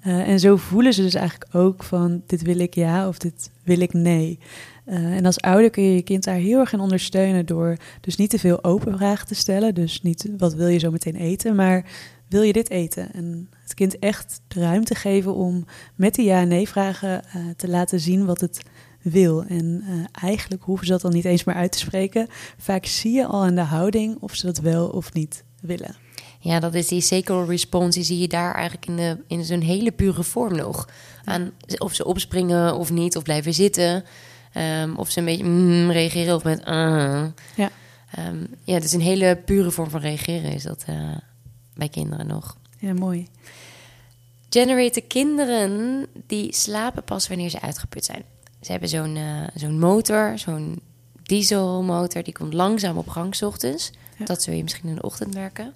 Eh, 0.00 0.28
en 0.28 0.40
zo 0.40 0.56
voelen 0.56 0.92
ze 0.92 1.02
dus 1.02 1.14
eigenlijk 1.14 1.54
ook 1.54 1.82
van 1.82 2.22
dit 2.26 2.42
wil 2.42 2.58
ik 2.58 2.74
ja 2.74 3.08
of 3.08 3.18
dit 3.18 3.50
wil 3.62 3.80
ik 3.80 3.92
nee. 3.92 4.38
Eh, 4.84 5.16
en 5.16 5.26
als 5.26 5.40
ouder 5.40 5.70
kun 5.70 5.82
je 5.82 5.94
je 5.94 6.02
kind 6.02 6.24
daar 6.24 6.34
heel 6.34 6.58
erg 6.58 6.72
in 6.72 6.80
ondersteunen 6.80 7.46
door 7.46 7.76
dus 8.00 8.16
niet 8.16 8.30
te 8.30 8.38
veel 8.38 8.64
open 8.64 8.96
vragen 8.96 9.26
te 9.26 9.34
stellen. 9.34 9.74
Dus 9.74 10.02
niet 10.02 10.30
wat 10.38 10.54
wil 10.54 10.68
je 10.68 10.78
zo 10.78 10.90
meteen 10.90 11.16
eten, 11.16 11.54
maar 11.54 11.84
wil 12.28 12.42
je 12.42 12.52
dit 12.52 12.70
eten? 12.70 13.12
En 13.12 13.48
het 13.62 13.74
kind 13.74 13.98
echt 13.98 14.40
de 14.48 14.60
ruimte 14.60 14.94
geven 14.94 15.34
om 15.34 15.64
met 15.94 16.14
die 16.14 16.24
ja- 16.24 16.40
en 16.40 16.48
nee-vragen 16.48 17.22
te 17.56 17.68
laten 17.68 18.00
zien 18.00 18.24
wat 18.24 18.40
het 18.40 18.60
wil. 19.04 19.44
En 19.44 19.84
eh, 19.86 20.22
eigenlijk 20.24 20.62
hoeven 20.62 20.86
ze 20.86 20.92
dat 20.92 21.00
dan 21.00 21.12
niet 21.12 21.24
eens 21.24 21.44
meer 21.44 21.54
uit 21.54 21.72
te 21.72 21.78
spreken. 21.78 22.26
Vaak 22.58 22.86
zie 22.86 23.12
je 23.12 23.26
al 23.26 23.42
aan 23.42 23.54
de 23.54 23.60
houding 23.60 24.16
of 24.20 24.34
ze 24.34 24.46
dat 24.46 24.58
wel 24.58 24.88
of 24.88 25.12
niet 25.12 25.44
willen. 25.60 25.96
Ja, 26.38 26.60
dat 26.60 26.74
is 26.74 26.88
die 26.88 27.00
sacral 27.00 27.44
response. 27.44 27.98
Die 27.98 28.06
zie 28.06 28.18
je 28.18 28.28
daar 28.28 28.54
eigenlijk 28.54 28.86
in, 28.86 28.96
de, 28.96 29.18
in 29.26 29.44
zo'n 29.44 29.60
hele 29.60 29.92
pure 29.92 30.22
vorm 30.22 30.56
nog. 30.56 30.88
Aan 31.24 31.50
of 31.78 31.94
ze 31.94 32.04
opspringen 32.04 32.76
of 32.76 32.90
niet, 32.90 33.16
of 33.16 33.22
blijven 33.22 33.54
zitten. 33.54 34.04
Ehm, 34.52 34.94
of 34.94 35.10
ze 35.10 35.18
een 35.18 35.24
beetje 35.24 35.44
mm, 35.44 35.90
reageren 35.90 36.34
of 36.34 36.44
met... 36.44 36.64
ah. 36.64 37.24
Ja. 37.56 37.70
Ehm, 38.10 38.44
ja, 38.64 38.74
het 38.74 38.84
is 38.84 38.92
een 38.92 39.00
hele 39.00 39.36
pure 39.44 39.70
vorm 39.70 39.90
van 39.90 40.00
reageren 40.00 40.52
is 40.52 40.62
dat 40.62 40.84
eh, 40.86 41.16
bij 41.74 41.88
kinderen 41.88 42.26
nog. 42.26 42.56
Ja, 42.78 42.92
mooi. 42.92 43.26
Generator 44.48 45.02
kinderen 45.02 46.06
die 46.26 46.54
slapen 46.54 47.04
pas 47.04 47.28
wanneer 47.28 47.48
ze 47.48 47.60
uitgeput 47.60 48.04
zijn. 48.04 48.24
Ze 48.64 48.70
hebben 48.70 48.88
zo'n 48.88 49.16
eh, 49.16 49.46
zo'n 49.54 49.78
motor, 49.78 50.38
zo'n 50.38 50.80
dieselmotor, 51.22 52.22
die 52.22 52.32
komt 52.32 52.54
langzaam 52.54 52.96
op 52.96 53.08
gang 53.08 53.34
's 53.34 53.42
ochtends. 53.42 53.90
Ja. 54.18 54.24
Dat 54.24 54.42
zul 54.42 54.54
je 54.54 54.62
misschien 54.62 54.88
in 54.88 54.94
de 54.94 55.02
ochtend 55.02 55.34
merken. 55.34 55.74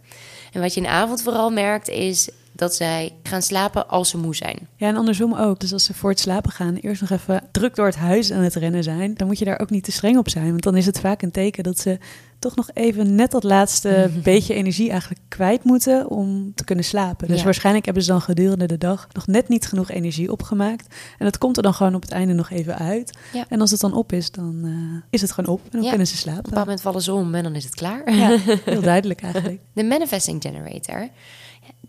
En 0.52 0.60
wat 0.60 0.74
je 0.74 0.80
in 0.80 0.86
de 0.86 0.92
avond 0.92 1.22
vooral 1.22 1.50
merkt 1.50 1.88
is 1.88 2.30
dat 2.58 2.74
zij 2.74 3.14
gaan 3.22 3.42
slapen 3.42 3.88
als 3.88 4.08
ze 4.10 4.18
moe 4.18 4.36
zijn. 4.36 4.68
Ja, 4.76 4.88
en 4.88 4.96
andersom 4.96 5.34
ook. 5.34 5.60
Dus 5.60 5.72
als 5.72 5.84
ze 5.84 5.94
voor 5.94 6.10
het 6.10 6.20
slapen 6.20 6.50
gaan 6.52 6.74
eerst 6.74 7.00
nog 7.00 7.10
even 7.10 7.42
druk 7.52 7.74
door 7.74 7.86
het 7.86 7.96
huis 7.96 8.32
aan 8.32 8.42
het 8.42 8.54
rennen 8.54 8.82
zijn, 8.82 9.14
dan 9.14 9.26
moet 9.26 9.38
je 9.38 9.44
daar 9.44 9.60
ook 9.60 9.70
niet 9.70 9.84
te 9.84 9.92
streng 9.92 10.16
op 10.18 10.28
zijn. 10.28 10.50
Want 10.50 10.62
dan 10.62 10.76
is 10.76 10.86
het 10.86 11.00
vaak 11.00 11.22
een 11.22 11.30
teken 11.30 11.62
dat 11.64 11.78
ze 11.78 11.98
toch 12.38 12.56
nog 12.56 12.70
even 12.74 13.14
net 13.14 13.30
dat 13.30 13.42
laatste 13.44 14.10
beetje 14.22 14.54
energie 14.54 14.90
eigenlijk 14.90 15.20
kwijt 15.28 15.64
moeten 15.64 16.10
om 16.10 16.52
te 16.54 16.64
kunnen 16.64 16.84
slapen. 16.84 17.28
Dus 17.28 17.38
Ja. 17.38 17.44
waarschijnlijk 17.44 17.84
hebben 17.84 18.02
ze 18.02 18.10
dan 18.10 18.20
gedurende 18.20 18.66
de 18.66 18.78
dag 18.78 19.08
nog 19.12 19.26
net 19.26 19.48
niet 19.48 19.66
genoeg 19.66 19.90
energie 19.90 20.32
opgemaakt. 20.32 20.94
En 21.18 21.24
dat 21.24 21.38
komt 21.38 21.56
er 21.56 21.62
dan 21.62 21.74
gewoon 21.74 21.94
op 21.94 22.02
het 22.02 22.10
einde 22.10 22.32
nog 22.34 22.50
even 22.50 22.78
uit. 22.78 23.18
Ja. 23.32 23.44
En 23.48 23.60
als 23.60 23.70
het 23.70 23.80
dan 23.80 23.94
op 23.94 24.12
is, 24.12 24.30
dan 24.30 24.60
eh, 24.64 25.02
is 25.10 25.20
het 25.20 25.32
gewoon 25.32 25.54
op 25.54 25.60
en 25.64 25.70
dan 25.70 25.82
Ja. 25.82 25.88
kunnen 25.88 26.06
ze 26.06 26.14
Op 26.14 26.18
een 26.18 26.26
bepaald 26.32 26.46
slapen. 26.46 26.60
moment 26.60 26.80
vallen 26.80 27.02
ze 27.02 27.12
om 27.12 27.34
en 27.34 27.42
dan 27.42 27.54
is 27.54 27.64
het 27.64 27.74
klaar. 27.74 28.02
Heel 28.64 28.80
duidelijk 28.80 29.22
eigenlijk. 29.22 29.60
De 29.72 29.84
manifesting 29.84 30.42
generator, 30.42 31.08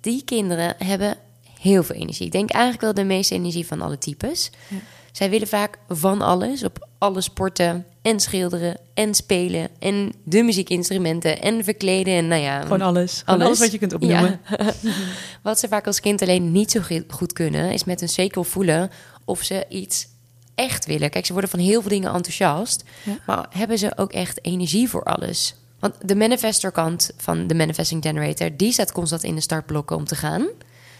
die 0.01 0.23
kinderen 0.23 0.75
hebben 0.77 1.17
heel 1.59 1.83
veel 1.83 1.95
energie. 1.95 2.25
Ik 2.25 2.31
denk 2.31 2.49
eigenlijk 2.49 2.81
wel 2.83 2.93
de 2.93 3.03
meeste 3.03 3.33
energie 3.35 3.67
van 3.67 3.81
alle 3.81 3.97
types. 3.97 4.49
Ja. 4.67 4.77
Zij 5.11 5.29
willen 5.29 5.47
vaak 5.47 5.77
van 5.87 6.21
alles, 6.21 6.63
op 6.63 6.87
alle 6.97 7.21
sporten 7.21 7.85
en 8.01 8.19
schilderen 8.19 8.77
en 8.93 9.13
spelen 9.15 9.69
en 9.79 10.13
de 10.23 10.43
muziekinstrumenten 10.43 11.41
en 11.41 11.63
verkleden 11.63 12.13
en 12.13 12.27
nou 12.27 12.41
ja, 12.41 12.61
Gewoon 12.61 12.81
alles. 12.81 13.21
Alles 13.25 13.59
wat 13.59 13.71
je 13.71 13.77
kunt 13.77 13.93
opnoemen. 13.93 14.39
Ja. 14.57 14.73
wat 15.43 15.59
ze 15.59 15.67
vaak 15.67 15.87
als 15.87 15.99
kind 15.99 16.21
alleen 16.21 16.51
niet 16.51 16.71
zo 16.71 16.81
goed 17.07 17.33
kunnen, 17.33 17.71
is 17.71 17.83
met 17.83 18.01
een 18.01 18.09
zeker 18.09 18.45
voelen 18.45 18.89
of 19.25 19.41
ze 19.43 19.65
iets 19.69 20.07
echt 20.55 20.85
willen. 20.85 21.09
Kijk, 21.09 21.25
ze 21.25 21.31
worden 21.31 21.49
van 21.49 21.59
heel 21.59 21.81
veel 21.81 21.89
dingen 21.89 22.13
enthousiast, 22.13 22.83
Ja. 23.03 23.17
maar 23.25 23.47
hebben 23.49 23.77
ze 23.77 23.97
ook 23.97 24.13
echt 24.13 24.45
energie 24.45 24.89
voor 24.89 25.03
alles? 25.03 25.55
Want 25.79 25.95
de 26.05 26.15
manifestor 26.15 26.71
kant 26.71 27.11
van 27.17 27.47
de 27.47 27.55
manifesting 27.55 28.03
generator, 28.03 28.49
die 28.57 28.71
staat 28.71 28.91
constant 28.91 29.23
in 29.23 29.35
de 29.35 29.41
startblokken 29.41 29.95
om 29.95 30.05
te 30.05 30.15
gaan. 30.15 30.47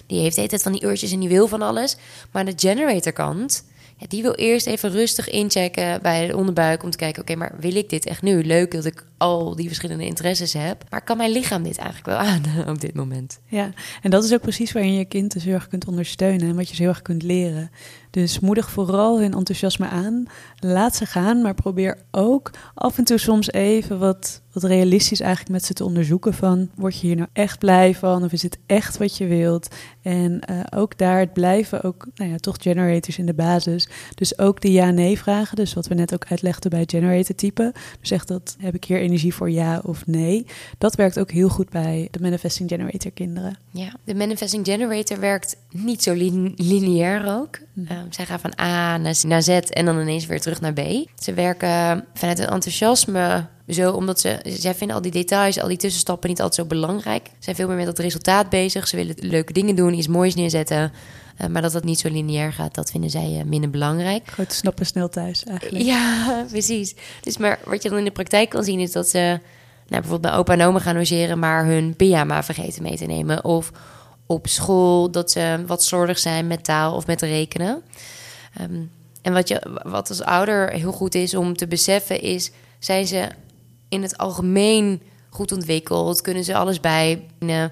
Die 0.05 0.19
heeft 0.19 0.35
de 0.35 0.41
hele 0.41 0.51
tijd 0.51 0.61
van 0.61 0.71
die 0.71 0.83
uurtjes 0.83 1.11
en 1.11 1.19
die 1.19 1.29
wil 1.29 1.47
van 1.47 1.61
alles. 1.61 1.97
Maar 2.31 2.45
de 2.45 2.53
generator 2.55 3.11
kant, 3.11 3.63
ja, 3.97 4.05
die 4.07 4.21
wil 4.21 4.33
eerst 4.33 4.67
even 4.67 4.91
rustig 4.91 5.29
inchecken 5.29 6.01
bij 6.01 6.27
de 6.27 6.37
onderbuik 6.37 6.83
om 6.83 6.89
te 6.89 6.97
kijken, 6.97 7.21
oké, 7.21 7.35
maar 7.35 7.55
wil 7.59 7.75
ik 7.75 7.89
dit 7.89 8.05
echt 8.05 8.21
nu? 8.21 8.43
Leuk 8.43 8.71
dat 8.71 8.85
ik 8.85 9.05
al 9.17 9.55
die 9.55 9.67
verschillende 9.67 10.05
interesses 10.05 10.53
heb, 10.53 10.83
maar 10.89 11.03
kan 11.03 11.17
mijn 11.17 11.31
lichaam 11.31 11.63
dit 11.63 11.77
eigenlijk 11.77 12.07
wel 12.07 12.17
aan 12.17 12.43
op 12.73 12.81
dit 12.81 12.93
moment? 12.93 13.39
Ja, 13.45 13.71
en 14.01 14.09
dat 14.09 14.23
is 14.23 14.33
ook 14.33 14.41
precies 14.41 14.71
waarin 14.71 14.93
je 14.93 15.05
kind 15.05 15.33
dus 15.33 15.43
heel 15.43 15.53
erg 15.53 15.67
kunt 15.67 15.87
ondersteunen 15.87 16.49
en 16.49 16.55
wat 16.55 16.69
je 16.69 16.75
ze 16.75 16.81
heel 16.81 16.91
erg 16.91 17.01
kunt 17.01 17.23
leren. 17.23 17.71
Dus 18.09 18.39
moedig 18.39 18.69
vooral 18.69 19.19
hun 19.19 19.33
enthousiasme 19.33 19.87
aan. 19.87 20.25
Laat 20.59 20.95
ze 20.95 21.05
gaan, 21.05 21.41
maar 21.41 21.53
probeer 21.53 21.97
ook 22.11 22.51
af 22.73 22.97
en 22.97 23.03
toe 23.03 23.17
soms 23.17 23.51
even 23.51 23.99
wat, 23.99 24.41
wat 24.51 24.63
realistisch 24.63 25.19
eigenlijk 25.19 25.51
met 25.51 25.65
ze 25.65 25.73
te 25.73 25.83
onderzoeken 25.83 26.33
van... 26.33 26.69
word 26.75 26.99
je 26.99 27.07
hier 27.07 27.15
nou 27.15 27.27
echt 27.33 27.59
blij 27.59 27.95
van 27.95 28.23
of 28.23 28.31
is 28.31 28.41
het 28.41 28.57
echt 28.65 28.97
wat 28.97 29.17
je 29.17 29.27
wilt? 29.27 29.67
En 30.01 30.39
eh, 30.39 30.59
ook 30.79 30.97
daar 30.97 31.19
het 31.19 31.33
blijven 31.33 31.83
ook, 31.83 32.07
nou 32.15 32.31
ja, 32.31 32.37
toch 32.37 32.55
generators 32.59 33.17
in 33.17 33.25
de 33.25 33.33
basis. 33.33 33.89
Dus 34.15 34.37
ook 34.39 34.61
de 34.61 34.71
ja-nee 34.71 35.17
vragen, 35.17 35.55
dus 35.55 35.73
wat 35.73 35.87
we 35.87 35.93
net 35.93 36.13
ook 36.13 36.25
uitlegden 36.29 36.69
bij 36.69 36.83
generator 36.87 37.35
type. 37.35 37.73
Dus 37.99 38.11
echt 38.11 38.27
dat, 38.27 38.55
heb 38.59 38.75
ik 38.75 38.83
hier 38.83 38.99
energie 38.99 39.33
voor 39.33 39.51
ja 39.51 39.81
of 39.85 40.07
nee. 40.07 40.45
Dat 40.77 40.95
werkt 40.95 41.19
ook 41.19 41.31
heel 41.31 41.49
goed 41.49 41.69
bij 41.69 42.07
de 42.11 42.19
Manifesting 42.19 42.69
Generator 42.69 43.11
kinderen. 43.11 43.57
Ja, 43.71 43.93
de 44.03 44.15
Manifesting 44.15 44.65
Generator 44.65 45.19
werkt 45.19 45.57
niet 45.71 46.03
zo 46.03 46.13
lineair 46.55 47.39
ook. 47.39 47.59
Hm. 47.87 47.93
Ehm, 47.93 48.05
zij 48.09 48.25
gaan 48.25 48.39
van 48.39 48.53
A 48.59 48.97
naar, 48.97 49.43
Z 49.43 49.47
en 49.49 49.85
dan 49.85 49.99
ineens 49.99 50.25
weer 50.25 50.41
terug 50.41 50.61
naar 50.61 50.73
B. 50.73 50.79
Ze 51.19 51.33
werken 51.33 52.05
vanuit 52.13 52.37
het 52.37 52.49
enthousiasme 52.49 53.45
zo, 53.67 53.91
omdat 53.91 54.19
ze, 54.19 54.39
zij 54.43 54.75
vinden 54.75 54.95
al 54.95 55.01
die 55.01 55.11
details, 55.11 55.59
al 55.59 55.67
die 55.67 55.77
tussenstappen 55.77 56.29
niet 56.29 56.41
altijd 56.41 56.67
zo 56.67 56.75
belangrijk. 56.75 57.25
Ze 57.25 57.33
zijn 57.39 57.55
veel 57.55 57.67
meer 57.67 57.77
met 57.77 57.87
het 57.87 57.99
resultaat 57.99 58.49
bezig. 58.49 58.87
Ze 58.87 58.95
willen 58.95 59.15
leuke 59.19 59.53
dingen 59.53 59.75
doen, 59.75 59.93
iets 59.93 60.07
moois 60.07 60.35
neerzetten. 60.35 60.91
Uh, 61.41 61.47
maar 61.47 61.61
dat 61.61 61.71
dat 61.71 61.83
niet 61.83 61.99
zo 61.99 62.09
lineair 62.09 62.53
gaat, 62.53 62.75
dat 62.75 62.91
vinden 62.91 63.09
zij 63.09 63.37
uh, 63.37 63.43
minder 63.43 63.69
belangrijk. 63.69 64.31
Goed 64.31 64.53
snappen 64.53 64.85
snel 64.85 65.09
thuis 65.09 65.43
eigenlijk. 65.43 65.85
Ja, 65.85 66.25
precies. 66.51 66.95
Dus 67.21 67.37
maar 67.37 67.59
wat 67.65 67.83
je 67.83 67.89
dan 67.89 67.97
in 67.97 68.03
de 68.03 68.11
praktijk 68.11 68.49
kan 68.49 68.63
zien 68.63 68.79
is 68.79 68.91
dat 68.91 69.09
ze 69.09 69.39
nou, 69.87 70.01
bijvoorbeeld 70.01 70.21
bij 70.21 70.33
opa 70.33 70.53
en 70.53 70.61
oma 70.61 70.79
gaan 70.79 70.95
logeren, 70.95 71.39
maar 71.39 71.65
hun 71.65 71.95
pyjama 71.95 72.43
vergeten 72.43 72.83
mee 72.83 72.97
te 72.97 73.05
nemen. 73.05 73.43
Of 73.43 73.71
op 74.31 74.47
school 74.47 75.11
dat 75.11 75.31
ze 75.31 75.63
wat 75.67 75.83
slordig 75.83 76.19
zijn 76.19 76.47
met 76.47 76.63
taal 76.63 76.95
of 76.95 77.07
met 77.07 77.21
rekenen. 77.21 77.81
Um, 78.61 78.91
en 79.21 79.33
wat, 79.33 79.47
je, 79.47 79.79
wat 79.83 80.09
als 80.09 80.21
ouder 80.21 80.71
heel 80.71 80.91
goed 80.91 81.15
is 81.15 81.35
om 81.35 81.57
te 81.57 81.67
beseffen 81.67 82.21
is, 82.21 82.51
zijn 82.79 83.07
ze 83.07 83.29
in 83.89 84.01
het 84.01 84.17
algemeen 84.17 85.01
goed 85.29 85.51
ontwikkeld, 85.51 86.21
kunnen 86.21 86.43
ze 86.43 86.55
alles 86.55 86.79
bij. 86.79 87.25
Uh, 87.39 87.65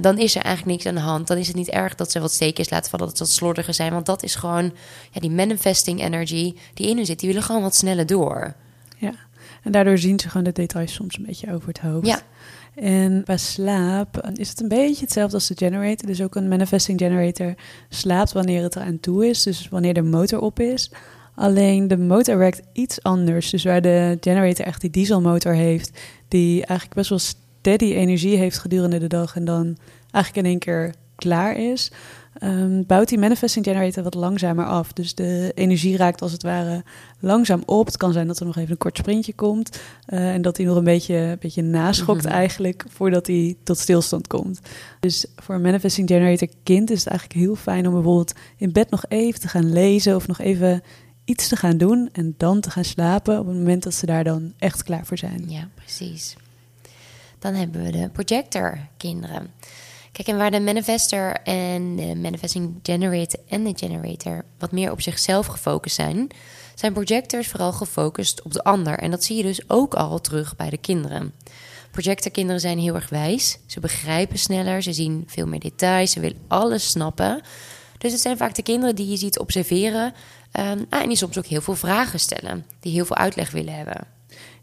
dan 0.00 0.18
is 0.18 0.34
er 0.36 0.42
eigenlijk 0.42 0.76
niks 0.76 0.86
aan 0.86 0.94
de 0.94 1.10
hand. 1.10 1.26
Dan 1.26 1.36
is 1.36 1.46
het 1.46 1.56
niet 1.56 1.68
erg 1.68 1.94
dat 1.94 2.10
ze 2.10 2.20
wat 2.20 2.32
steekjes 2.32 2.70
laten 2.70 2.90
vallen, 2.90 3.06
dat 3.06 3.16
ze 3.16 3.24
wat 3.24 3.32
slordiger 3.32 3.74
zijn. 3.74 3.92
Want 3.92 4.06
dat 4.06 4.22
is 4.22 4.34
gewoon 4.34 4.72
ja, 5.10 5.20
die 5.20 5.30
manifesting 5.30 6.02
energy 6.02 6.54
die 6.74 6.88
in 6.88 6.96
hun 6.96 7.06
zit. 7.06 7.18
Die 7.18 7.28
willen 7.28 7.44
gewoon 7.44 7.62
wat 7.62 7.74
sneller 7.74 8.06
door. 8.06 8.54
Ja, 8.98 9.14
en 9.62 9.72
daardoor 9.72 9.98
zien 9.98 10.20
ze 10.20 10.28
gewoon 10.28 10.44
de 10.44 10.52
details 10.52 10.92
soms 10.92 11.16
een 11.16 11.26
beetje 11.26 11.52
over 11.52 11.68
het 11.68 11.78
hoofd. 11.78 12.06
Ja. 12.06 12.20
En 12.74 13.22
bij 13.24 13.36
slaap 13.36 14.30
is 14.34 14.48
het 14.48 14.60
een 14.60 14.68
beetje 14.68 15.04
hetzelfde 15.04 15.34
als 15.34 15.46
de 15.46 15.56
generator. 15.56 16.06
Dus 16.06 16.22
ook 16.22 16.34
een 16.34 16.48
manifesting 16.48 16.98
generator 16.98 17.54
slaapt 17.88 18.32
wanneer 18.32 18.62
het 18.62 18.76
eraan 18.76 19.00
toe 19.00 19.28
is. 19.28 19.42
Dus 19.42 19.68
wanneer 19.68 19.94
de 19.94 20.02
motor 20.02 20.40
op 20.40 20.60
is. 20.60 20.90
Alleen 21.34 21.88
de 21.88 21.98
motor 21.98 22.38
werkt 22.38 22.62
iets 22.72 23.02
anders. 23.02 23.50
Dus 23.50 23.64
waar 23.64 23.82
de 23.82 24.16
generator 24.20 24.66
echt 24.66 24.80
die 24.80 24.90
dieselmotor 24.90 25.54
heeft, 25.54 26.00
die 26.28 26.66
eigenlijk 26.66 26.94
best 26.94 27.08
wel 27.08 27.18
steady 27.18 27.92
energie 27.92 28.36
heeft 28.36 28.58
gedurende 28.58 28.98
de 28.98 29.06
dag 29.06 29.36
en 29.36 29.44
dan 29.44 29.76
eigenlijk 30.10 30.46
in 30.46 30.50
één 30.50 30.58
keer 30.58 30.94
klaar 31.16 31.56
is, 31.56 31.90
um, 32.42 32.86
bouwt 32.86 33.08
die 33.08 33.18
manifesting 33.18 33.64
generator 33.64 34.02
wat 34.02 34.14
langzamer 34.14 34.64
af. 34.64 34.92
Dus 34.92 35.14
de 35.14 35.52
energie 35.54 35.96
raakt 35.96 36.22
als 36.22 36.32
het 36.32 36.42
ware 36.42 36.84
langzaam 37.18 37.62
op. 37.66 37.86
Het 37.86 37.96
kan 37.96 38.12
zijn 38.12 38.26
dat 38.26 38.40
er 38.40 38.46
nog 38.46 38.56
even 38.56 38.70
een 38.70 38.76
kort 38.76 38.96
sprintje 38.96 39.32
komt 39.32 39.80
uh, 40.08 40.34
en 40.34 40.42
dat 40.42 40.56
hij 40.56 40.66
nog 40.66 40.76
een 40.76 40.84
beetje, 40.84 41.14
een 41.14 41.38
beetje 41.40 41.62
naschokt 41.62 42.24
mhm. 42.24 42.32
eigenlijk 42.32 42.84
voordat 42.88 43.26
hij 43.26 43.56
tot 43.62 43.78
stilstand 43.78 44.26
komt. 44.26 44.60
Dus 45.00 45.26
voor 45.36 45.54
een 45.54 45.60
manifesting 45.60 46.08
generator 46.08 46.48
kind 46.62 46.90
is 46.90 46.98
het 46.98 47.08
eigenlijk 47.08 47.40
heel 47.40 47.56
fijn 47.56 47.86
om 47.86 47.92
bijvoorbeeld 47.92 48.34
in 48.56 48.72
bed 48.72 48.90
nog 48.90 49.04
even 49.08 49.40
te 49.40 49.48
gaan 49.48 49.72
lezen 49.72 50.16
of 50.16 50.26
nog 50.26 50.40
even 50.40 50.82
iets 51.24 51.48
te 51.48 51.56
gaan 51.56 51.76
doen 51.76 52.08
en 52.12 52.34
dan 52.36 52.60
te 52.60 52.70
gaan 52.70 52.84
slapen 52.84 53.38
op 53.38 53.46
het 53.46 53.56
moment 53.56 53.82
dat 53.82 53.94
ze 53.94 54.06
daar 54.06 54.24
dan 54.24 54.52
echt 54.58 54.82
klaar 54.82 55.06
voor 55.06 55.18
zijn. 55.18 55.44
Ja, 55.48 55.68
precies. 55.74 56.36
Dan 57.38 57.54
hebben 57.54 57.82
we 57.82 57.90
de 57.90 58.08
projector-kinderen. 58.12 59.50
Kijk, 60.12 60.28
en 60.28 60.36
waar 60.36 60.50
de 60.50 60.60
manifester 60.60 61.32
en 61.42 61.96
de 61.96 62.16
manifesting 62.16 62.78
generator 62.82 63.40
en 63.48 63.64
de 63.64 63.72
generator 63.76 64.44
wat 64.58 64.72
meer 64.72 64.90
op 64.90 65.00
zichzelf 65.00 65.46
gefocust 65.46 65.94
zijn, 65.94 66.28
zijn 66.74 66.92
projectors 66.92 67.48
vooral 67.48 67.72
gefocust 67.72 68.42
op 68.42 68.52
de 68.52 68.64
ander. 68.64 68.98
En 68.98 69.10
dat 69.10 69.24
zie 69.24 69.36
je 69.36 69.42
dus 69.42 69.70
ook 69.70 69.94
al 69.94 70.20
terug 70.20 70.56
bij 70.56 70.70
de 70.70 70.78
kinderen. 70.78 71.32
Projectorkinderen 71.90 72.60
zijn 72.60 72.78
heel 72.78 72.94
erg 72.94 73.08
wijs. 73.08 73.58
Ze 73.66 73.80
begrijpen 73.80 74.38
sneller, 74.38 74.82
ze 74.82 74.92
zien 74.92 75.24
veel 75.26 75.46
meer 75.46 75.60
details, 75.60 76.12
ze 76.12 76.20
willen 76.20 76.42
alles 76.48 76.90
snappen. 76.90 77.40
Dus 77.98 78.12
het 78.12 78.20
zijn 78.20 78.36
vaak 78.36 78.54
de 78.54 78.62
kinderen 78.62 78.94
die 78.94 79.08
je 79.08 79.16
ziet 79.16 79.38
observeren 79.38 80.14
Um, 80.58 80.86
en 80.88 81.08
die 81.08 81.16
soms 81.16 81.38
ook 81.38 81.46
heel 81.46 81.60
veel 81.60 81.76
vragen 81.76 82.20
stellen, 82.20 82.66
die 82.80 82.92
heel 82.92 83.04
veel 83.04 83.16
uitleg 83.16 83.50
willen 83.50 83.74
hebben. 83.74 84.06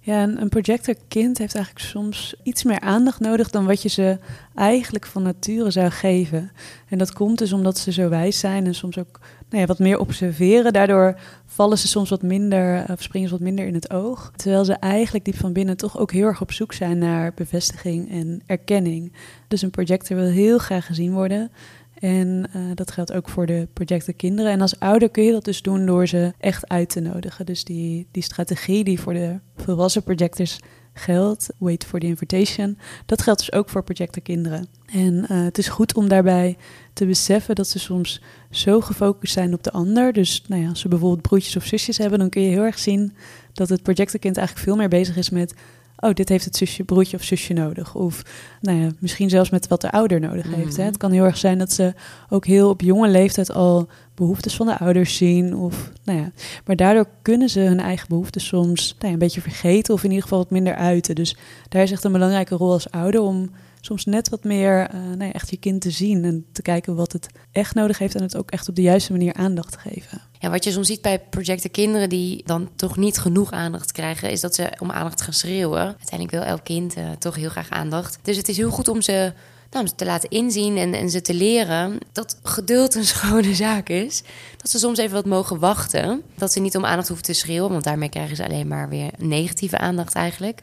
Ja, 0.10 0.24
een, 0.24 0.50
projectorkind 0.50 1.38
heeft 1.38 1.56
eigenlijk 1.56 1.86
soms 1.86 2.36
iets 2.44 2.64
meer 2.64 2.80
aandacht 2.80 3.20
nodig 3.20 3.50
dan 3.50 3.66
wat 3.66 3.82
je 3.82 3.90
ze 3.90 4.18
eigenlijk 4.56 5.06
van 5.06 5.24
nature 5.24 5.72
zou 5.72 5.90
geven. 5.90 6.52
En 6.88 6.98
dat 6.98 7.14
komt 7.14 7.38
dus 7.38 7.54
omdat 7.54 7.78
ze 7.78 7.92
zo 7.92 8.10
wijs 8.10 8.40
zijn 8.40 8.66
en 8.66 8.76
soms 8.76 8.98
ook 8.98 9.20
nou 9.50 9.62
ja, 9.62 9.66
wat 9.66 9.80
meer 9.80 10.00
observeren. 10.00 10.74
Daardoor 10.74 11.20
vallen 11.46 11.78
ze 11.78 11.88
soms 11.88 12.10
wat 12.10 12.22
minder, 12.22 12.86
of 12.92 13.02
springen 13.02 13.30
ze 13.30 13.36
wat 13.36 13.44
minder 13.44 13.66
in 13.66 13.74
het 13.74 13.92
oog. 13.92 14.32
Terwijl 14.36 14.66
ze 14.66 14.74
eigenlijk 14.74 15.26
diep 15.26 15.38
van 15.38 15.54
binnen 15.54 15.78
toch 15.78 16.00
ook 16.00 16.12
heel 16.12 16.26
erg 16.26 16.42
op 16.42 16.52
zoek 16.52 16.74
zijn 16.74 16.98
naar 16.98 17.32
bevestiging 17.36 18.12
en 18.12 18.42
erkenning. 18.46 19.14
Dus 19.48 19.62
een 19.62 19.72
projector 19.72 20.18
wil 20.18 20.30
heel 20.30 20.58
graag 20.58 20.86
gezien 20.86 21.14
worden. 21.14 21.52
En 22.00 22.50
uh, 22.56 22.62
dat 22.76 22.92
geldt 22.92 23.14
ook 23.14 23.30
voor 23.30 23.46
de 23.46 23.68
projecten 23.74 24.16
kinderen. 24.16 24.52
En 24.52 24.62
als 24.62 24.80
ouder 24.80 25.10
kun 25.10 25.24
je 25.24 25.32
dat 25.32 25.46
dus 25.46 25.62
doen 25.62 25.86
door 25.86 26.08
ze 26.08 26.34
echt 26.38 26.68
uit 26.68 26.90
te 26.90 27.00
nodigen. 27.00 27.46
Dus 27.46 27.64
die, 27.64 28.08
die 28.12 28.24
strategie 28.24 28.84
die 28.84 29.00
voor 29.00 29.14
de 29.14 29.40
volwassen 29.56 30.04
projectors 30.04 30.60
geldt, 30.94 31.50
wait 31.58 31.86
for 31.86 32.00
the 32.00 32.06
invitation, 32.06 32.78
dat 33.06 33.22
geldt 33.22 33.40
dus 33.40 33.52
ook 33.52 33.70
voor 33.70 33.84
projecten 33.84 34.22
kinderen. 34.22 34.68
En 34.86 35.14
uh, 35.14 35.44
het 35.44 35.58
is 35.58 35.68
goed 35.68 35.96
om 35.96 36.08
daarbij 36.08 36.58
te 36.94 37.06
beseffen 37.06 37.56
dat 37.56 37.68
ze 37.68 37.80
soms 37.80 38.22
zo 38.50 38.82
gefocust 38.82 39.34
zijn 39.34 39.54
op 39.54 39.64
de 39.64 39.72
ander. 39.72 40.14
Dus 40.14 40.44
nou 40.48 40.62
ja, 40.62 40.70
als 40.70 40.80
ze 40.80 40.88
bijvoorbeeld 40.88 41.22
broertjes 41.22 41.56
of 41.56 41.66
zusjes 41.66 41.98
hebben, 41.98 42.20
dan 42.20 42.30
kun 42.30 42.42
je 42.42 42.50
heel 42.50 42.64
erg 42.64 42.80
zien 42.80 43.14
dat 43.54 43.70
het 43.70 43.84
projectenkind 43.84 44.38
eigenlijk 44.38 44.68
veel 44.68 44.78
meer 44.78 44.90
bezig 44.90 45.18
is 45.18 45.30
met 45.30 45.54
oh, 46.00 46.14
dit 46.14 46.30
heeft 46.30 46.46
het 46.46 46.56
zusje, 46.56 46.84
broertje 46.84 47.18
of 47.18 47.24
zusje 47.24 47.54
nodig. 47.54 47.96
Of 47.96 48.22
nou 48.62 48.78
ja, 48.78 48.90
misschien 49.00 49.30
zelfs 49.30 49.50
met 49.50 49.68
wat 49.68 49.82
de 49.82 49.92
ouder 49.92 50.20
nodig 50.20 50.56
heeft. 50.56 50.76
Hè. 50.76 50.82
Mhm. 50.82 50.92
Het 50.92 50.98
kan 50.98 51.12
heel 51.12 51.24
erg 51.24 51.38
zijn 51.38 51.58
dat 51.58 51.72
ze 51.72 51.94
ook 52.30 52.46
heel 52.46 52.70
op 52.70 52.82
jonge 52.82 53.08
leeftijd 53.08 53.52
al 53.52 53.88
behoeftes 54.16 54.56
van 54.56 54.66
de 54.66 54.78
ouders 54.78 55.18
zien. 55.18 55.56
Of, 55.56 55.92
nou 56.04 56.20
ja. 56.20 56.32
Maar 56.66 56.76
daardoor 56.76 57.08
kunnen 57.22 57.50
ze 57.50 57.60
hun 57.60 57.80
eigen 57.80 58.08
behoeften 58.08 58.42
soms 58.42 58.96
nou 58.98 59.08
ja, 59.08 59.14
een 59.14 59.20
beetje 59.20 59.42
vergeten 59.42 59.94
of 59.94 60.04
in 60.04 60.10
ieder 60.10 60.24
geval 60.24 60.40
wat 60.40 60.50
minder 60.50 60.76
uiten. 60.76 61.16
Dus 61.16 61.36
daar 61.70 61.84
is 61.84 61.92
echt 61.92 62.04
een 62.04 62.12
belangrijke 62.12 62.56
rol 62.56 62.72
als 62.72 62.92
ouder 62.92 63.22
om 63.22 63.50
soms 63.82 64.06
net 64.06 64.30
wat 64.30 64.44
meer 64.44 64.90
uh, 64.94 65.00
nou 65.02 65.24
ja, 65.24 65.32
echt 65.32 65.50
je 65.50 65.58
kind 65.58 65.82
te 65.82 65.92
zien 65.92 66.24
en 66.24 66.46
te 66.52 66.62
kijken 66.62 66.96
wat 66.96 67.12
het 67.12 67.28
echt 67.52 67.76
nodig 67.76 67.98
heeft 67.98 68.16
en 68.16 68.22
het 68.22 68.38
ook 68.38 68.52
echt 68.52 68.70
op 68.70 68.76
de 68.76 68.82
juiste 68.82 69.12
manier 69.12 69.34
aandacht 69.34 69.72
te 69.72 69.80
geven. 69.80 70.22
Ja, 70.42 70.50
wat 70.50 70.64
je 70.64 70.72
soms 70.72 70.88
ziet 70.88 71.02
bij 71.02 71.20
projecten 71.20 71.72
kinderen 71.72 72.10
die 72.10 72.42
dan 72.46 72.70
toch 72.76 72.98
niet 72.98 73.18
genoeg 73.18 73.52
aandacht 73.52 73.92
krijgen, 73.92 74.30
is 74.30 74.42
dat 74.42 74.56
ze 74.56 74.72
om 74.80 74.92
aandacht 74.92 75.22
gaan 75.22 75.34
schreeuwen. 75.34 75.86
Uiteindelijk 75.86 76.32
wil 76.32 76.42
elk 76.42 76.64
kind 76.64 76.98
uh, 76.98 77.12
toch 77.12 77.36
heel 77.36 77.50
graag 77.50 77.70
aandacht. 77.70 78.20
Dus 78.22 78.38
het 78.38 78.50
is 78.50 78.58
heel 78.58 78.70
goed 78.70 78.88
om 78.88 79.02
ze 79.02 79.34
nou, 79.72 79.88
te 79.96 80.06
laten 80.06 80.30
inzien 80.30 80.78
en, 80.78 80.94
en 80.94 81.10
ze 81.10 81.22
te 81.22 81.34
leren 81.34 81.98
dat 82.12 82.38
geduld 82.44 82.96
een 82.96 83.06
schone 83.16 83.56
zaak 83.56 83.90
is. 83.90 84.24
Dat 84.58 84.72
ze 84.72 84.80
soms 84.80 84.98
even 84.98 85.16
wat 85.16 85.26
mogen 85.26 85.60
wachten. 85.60 86.22
Dat 86.36 86.52
ze 86.52 86.60
niet 86.60 86.78
om 86.78 86.86
aandacht 86.86 87.08
hoeven 87.08 87.26
te 87.26 87.34
schreeuwen, 87.34 87.72
want 87.72 87.84
daarmee 87.84 88.10
krijgen 88.10 88.36
ze 88.36 88.46
alleen 88.46 88.68
maar 88.68 88.90
weer 88.90 89.12
negatieve 89.18 89.78
aandacht 89.78 90.14
eigenlijk. 90.14 90.62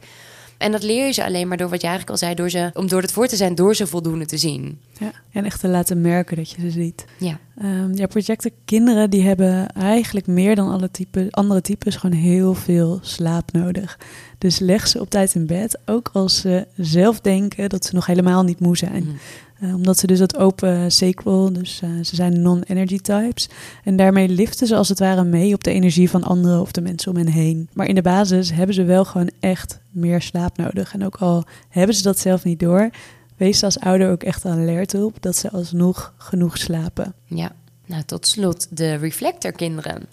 En 0.57 0.71
dat 0.71 0.83
leer 0.83 1.05
je 1.05 1.11
ze 1.11 1.25
alleen 1.25 1.47
maar 1.47 1.57
door 1.57 1.69
wat 1.69 1.81
je 1.81 1.87
eigenlijk 1.87 2.17
al 2.19 2.25
zei, 2.25 2.35
door 2.35 2.49
ze, 2.49 2.69
om 2.73 2.87
door 2.87 3.01
het 3.01 3.11
voor 3.11 3.27
te 3.27 3.35
zijn, 3.35 3.55
door 3.55 3.75
ze 3.75 3.87
voldoende 3.87 4.25
te 4.25 4.37
zien. 4.37 4.79
Ja, 4.99 5.11
en 5.31 5.45
echt 5.45 5.59
te 5.59 5.67
laten 5.67 6.01
merken 6.01 6.35
dat 6.35 6.49
je 6.51 6.61
ze 6.61 6.71
ziet. 6.71 7.05
Ja. 7.17 7.39
Um, 7.63 7.95
ja, 7.95 8.07
projecten 8.07 8.51
kinderen 8.65 9.09
die 9.09 9.23
hebben 9.23 9.73
eigenlijk 9.73 10.27
meer 10.27 10.55
dan 10.55 10.69
alle 10.69 10.91
type, 10.91 11.27
andere 11.31 11.61
types 11.61 11.95
gewoon 11.95 12.19
heel 12.19 12.53
veel 12.53 12.99
slaap 13.01 13.51
nodig. 13.51 13.99
Dus 14.37 14.59
leg 14.59 14.87
ze 14.87 14.99
op 14.99 15.09
tijd 15.09 15.35
in 15.35 15.45
bed, 15.45 15.79
ook 15.85 16.09
als 16.13 16.39
ze 16.39 16.67
zelf 16.75 17.19
denken 17.19 17.69
dat 17.69 17.85
ze 17.85 17.95
nog 17.95 18.05
helemaal 18.05 18.43
niet 18.43 18.59
moe 18.59 18.77
zijn. 18.77 19.03
Mhm. 19.03 19.15
Uh, 19.61 19.75
omdat 19.75 19.97
ze 19.97 20.07
dus 20.07 20.19
dat 20.19 20.37
open 20.37 20.91
sequel, 20.91 21.53
dus 21.53 21.81
uh, 21.83 21.89
ze 22.03 22.15
zijn 22.15 22.41
non-energy 22.41 22.99
types. 22.99 23.49
En 23.83 23.95
daarmee 23.95 24.29
liften 24.29 24.67
ze 24.67 24.75
als 24.75 24.89
het 24.89 24.99
ware 24.99 25.23
mee 25.23 25.53
op 25.53 25.63
de 25.63 25.71
energie 25.71 26.09
van 26.09 26.23
anderen 26.23 26.61
of 26.61 26.71
de 26.71 26.81
mensen 26.81 27.11
om 27.11 27.17
hen 27.17 27.27
heen. 27.27 27.69
Maar 27.73 27.87
in 27.87 27.95
de 27.95 28.01
basis 28.01 28.51
hebben 28.51 28.75
ze 28.75 28.83
wel 28.83 29.05
gewoon 29.05 29.29
echt 29.39 29.79
meer 29.91 30.21
slaap 30.21 30.57
nodig. 30.57 30.93
En 30.93 31.05
ook 31.05 31.15
al 31.15 31.43
hebben 31.69 31.95
ze 31.95 32.03
dat 32.03 32.19
zelf 32.19 32.43
niet 32.43 32.59
door, 32.59 32.89
wees 33.37 33.63
als 33.63 33.79
ouder 33.79 34.11
ook 34.11 34.23
echt 34.23 34.45
alert 34.45 34.93
op 34.93 35.21
dat 35.21 35.35
ze 35.35 35.51
alsnog 35.51 36.13
genoeg 36.17 36.57
slapen. 36.57 37.13
Ja, 37.25 37.51
nou 37.85 38.03
tot 38.03 38.27
slot 38.27 38.67
de 38.69 38.93
reflectorkinderen. 38.93 40.05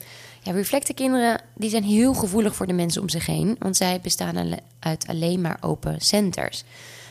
Ja, 0.42 0.52
reflectorkinderen 0.52 1.40
die 1.56 1.70
zijn 1.70 1.84
heel 1.84 2.14
gevoelig 2.14 2.54
voor 2.54 2.66
de 2.66 2.72
mensen 2.72 3.02
om 3.02 3.08
zich 3.08 3.26
heen, 3.26 3.56
want 3.58 3.76
zij 3.76 4.00
bestaan 4.02 4.58
uit 4.78 5.06
alleen 5.06 5.40
maar 5.40 5.58
open 5.60 6.00
centers. 6.00 6.64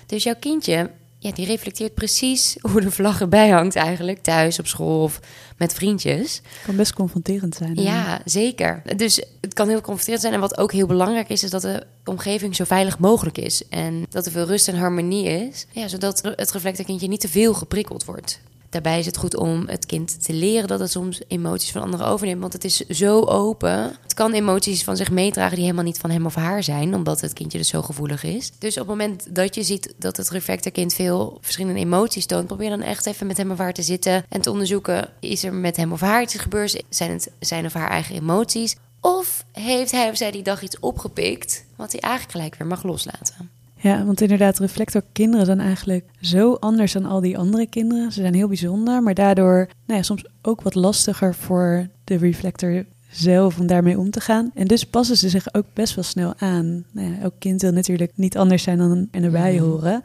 Dus 0.05 0.23
jouw 0.23 0.35
kindje 0.39 0.89
ja, 1.23 1.31
die 1.31 1.45
reflecteert 1.45 1.93
precies 1.93 2.55
hoe 2.61 2.81
de 2.81 2.91
vlag 2.91 3.21
erbij 3.21 3.49
hangt 3.49 3.75
eigenlijk. 3.75 4.21
Thuis, 4.21 4.59
op 4.59 4.67
school 4.67 5.03
of 5.03 5.19
met 5.57 5.73
vriendjes. 5.73 6.41
Kan 6.65 6.75
best 6.75 6.93
confronterend 6.93 7.55
zijn. 7.55 7.75
Ja, 7.75 8.21
zeker. 8.25 8.81
Dus 8.95 9.21
het 9.41 9.53
kan 9.53 9.67
heel 9.67 9.81
confronterend 9.81 10.21
zijn. 10.21 10.33
En 10.33 10.39
wat 10.39 10.57
ook 10.57 10.71
heel 10.71 10.87
belangrijk 10.87 11.29
is, 11.29 11.43
is 11.43 11.49
dat 11.49 11.61
de 11.61 11.83
omgeving 12.05 12.55
zo 12.55 12.63
veilig 12.63 12.99
mogelijk 12.99 13.37
is. 13.37 13.67
En 13.69 14.05
dat 14.09 14.25
er 14.25 14.31
veel 14.31 14.45
rust 14.45 14.67
en 14.67 14.75
harmonie 14.77 15.25
is. 15.25 15.65
Ja, 15.71 15.87
zodat 15.87 16.21
het 16.35 16.51
reflectorkindje 16.51 17.07
niet 17.07 17.21
te 17.21 17.29
veel 17.29 17.53
geprikkeld 17.53 18.05
wordt. 18.05 18.39
Daarbij 18.73 18.99
is 18.99 19.05
het 19.05 19.17
goed 19.17 19.35
om 19.35 19.67
het 19.67 19.85
kind 19.85 20.23
te 20.23 20.33
leren 20.33 20.67
dat 20.67 20.79
het 20.79 20.91
soms 20.91 21.21
emoties 21.27 21.71
van 21.71 21.81
anderen 21.81 22.07
overneemt. 22.07 22.41
Want 22.41 22.53
het 22.53 22.63
is 22.63 22.77
zo 22.77 23.21
open. 23.21 23.95
Het 24.01 24.13
kan 24.13 24.33
emoties 24.33 24.83
van 24.83 24.97
zich 24.97 25.11
meedragen 25.11 25.55
die 25.55 25.63
helemaal 25.63 25.83
niet 25.85 25.97
van 25.97 26.09
hem 26.09 26.25
of 26.25 26.35
haar 26.35 26.63
zijn, 26.63 26.95
omdat 26.95 27.21
het 27.21 27.33
kindje 27.33 27.57
dus 27.57 27.67
zo 27.67 27.81
gevoelig 27.81 28.23
is. 28.23 28.51
Dus 28.59 28.73
op 28.73 28.79
het 28.79 28.87
moment 28.87 29.35
dat 29.35 29.55
je 29.55 29.63
ziet 29.63 29.93
dat 29.97 30.17
het 30.17 30.29
reflectorkind 30.29 30.93
veel 30.93 31.37
verschillende 31.41 31.79
emoties 31.79 32.25
toont, 32.25 32.47
probeer 32.47 32.69
dan 32.69 32.81
echt 32.81 33.05
even 33.05 33.27
met 33.27 33.37
hem 33.37 33.51
of 33.51 33.57
haar 33.57 33.73
te 33.73 33.83
zitten 33.83 34.25
en 34.29 34.41
te 34.41 34.51
onderzoeken: 34.51 35.09
is 35.19 35.43
er 35.43 35.53
met 35.53 35.77
hem 35.77 35.91
of 35.91 36.01
haar 36.01 36.21
iets 36.21 36.35
gebeurd? 36.35 36.83
Zijn 36.89 37.11
het 37.11 37.31
zijn 37.39 37.65
of 37.65 37.73
haar 37.73 37.89
eigen 37.89 38.15
emoties? 38.15 38.75
Of 39.01 39.45
heeft 39.51 39.91
hij 39.91 40.09
of 40.09 40.17
zij 40.17 40.31
die 40.31 40.43
dag 40.43 40.61
iets 40.61 40.79
opgepikt 40.79 41.65
wat 41.75 41.91
hij 41.91 42.01
eigenlijk 42.01 42.31
gelijk 42.33 42.55
weer 42.55 42.67
mag 42.67 42.83
loslaten? 42.83 43.49
Ja, 43.83 44.05
want 44.05 44.21
inderdaad, 44.21 44.59
reflectorkinderen 44.59 45.45
zijn 45.45 45.59
eigenlijk 45.59 46.05
zo 46.19 46.53
anders 46.53 46.93
dan 46.93 47.05
al 47.05 47.21
die 47.21 47.37
andere 47.37 47.67
kinderen. 47.67 48.11
Ze 48.11 48.21
zijn 48.21 48.33
heel 48.33 48.47
bijzonder, 48.47 49.03
maar 49.03 49.13
daardoor 49.13 49.67
nou 49.85 49.99
ja, 49.99 50.01
soms 50.01 50.25
ook 50.41 50.61
wat 50.61 50.75
lastiger 50.75 51.35
voor 51.35 51.87
de 52.03 52.17
reflector 52.17 52.85
zelf 53.11 53.59
om 53.59 53.67
daarmee 53.67 53.99
om 53.99 54.09
te 54.09 54.19
gaan. 54.19 54.51
En 54.53 54.67
dus 54.67 54.85
passen 54.85 55.17
ze 55.17 55.29
zich 55.29 55.53
ook 55.53 55.65
best 55.73 55.95
wel 55.95 56.03
snel 56.03 56.33
aan. 56.37 56.85
Nou 56.91 57.11
ja, 57.11 57.19
elk 57.21 57.33
kind 57.39 57.61
wil 57.61 57.71
natuurlijk 57.71 58.11
niet 58.15 58.37
anders 58.37 58.63
zijn 58.63 58.77
dan 58.77 59.07
en 59.11 59.23
erbij 59.23 59.59
horen. 59.59 60.01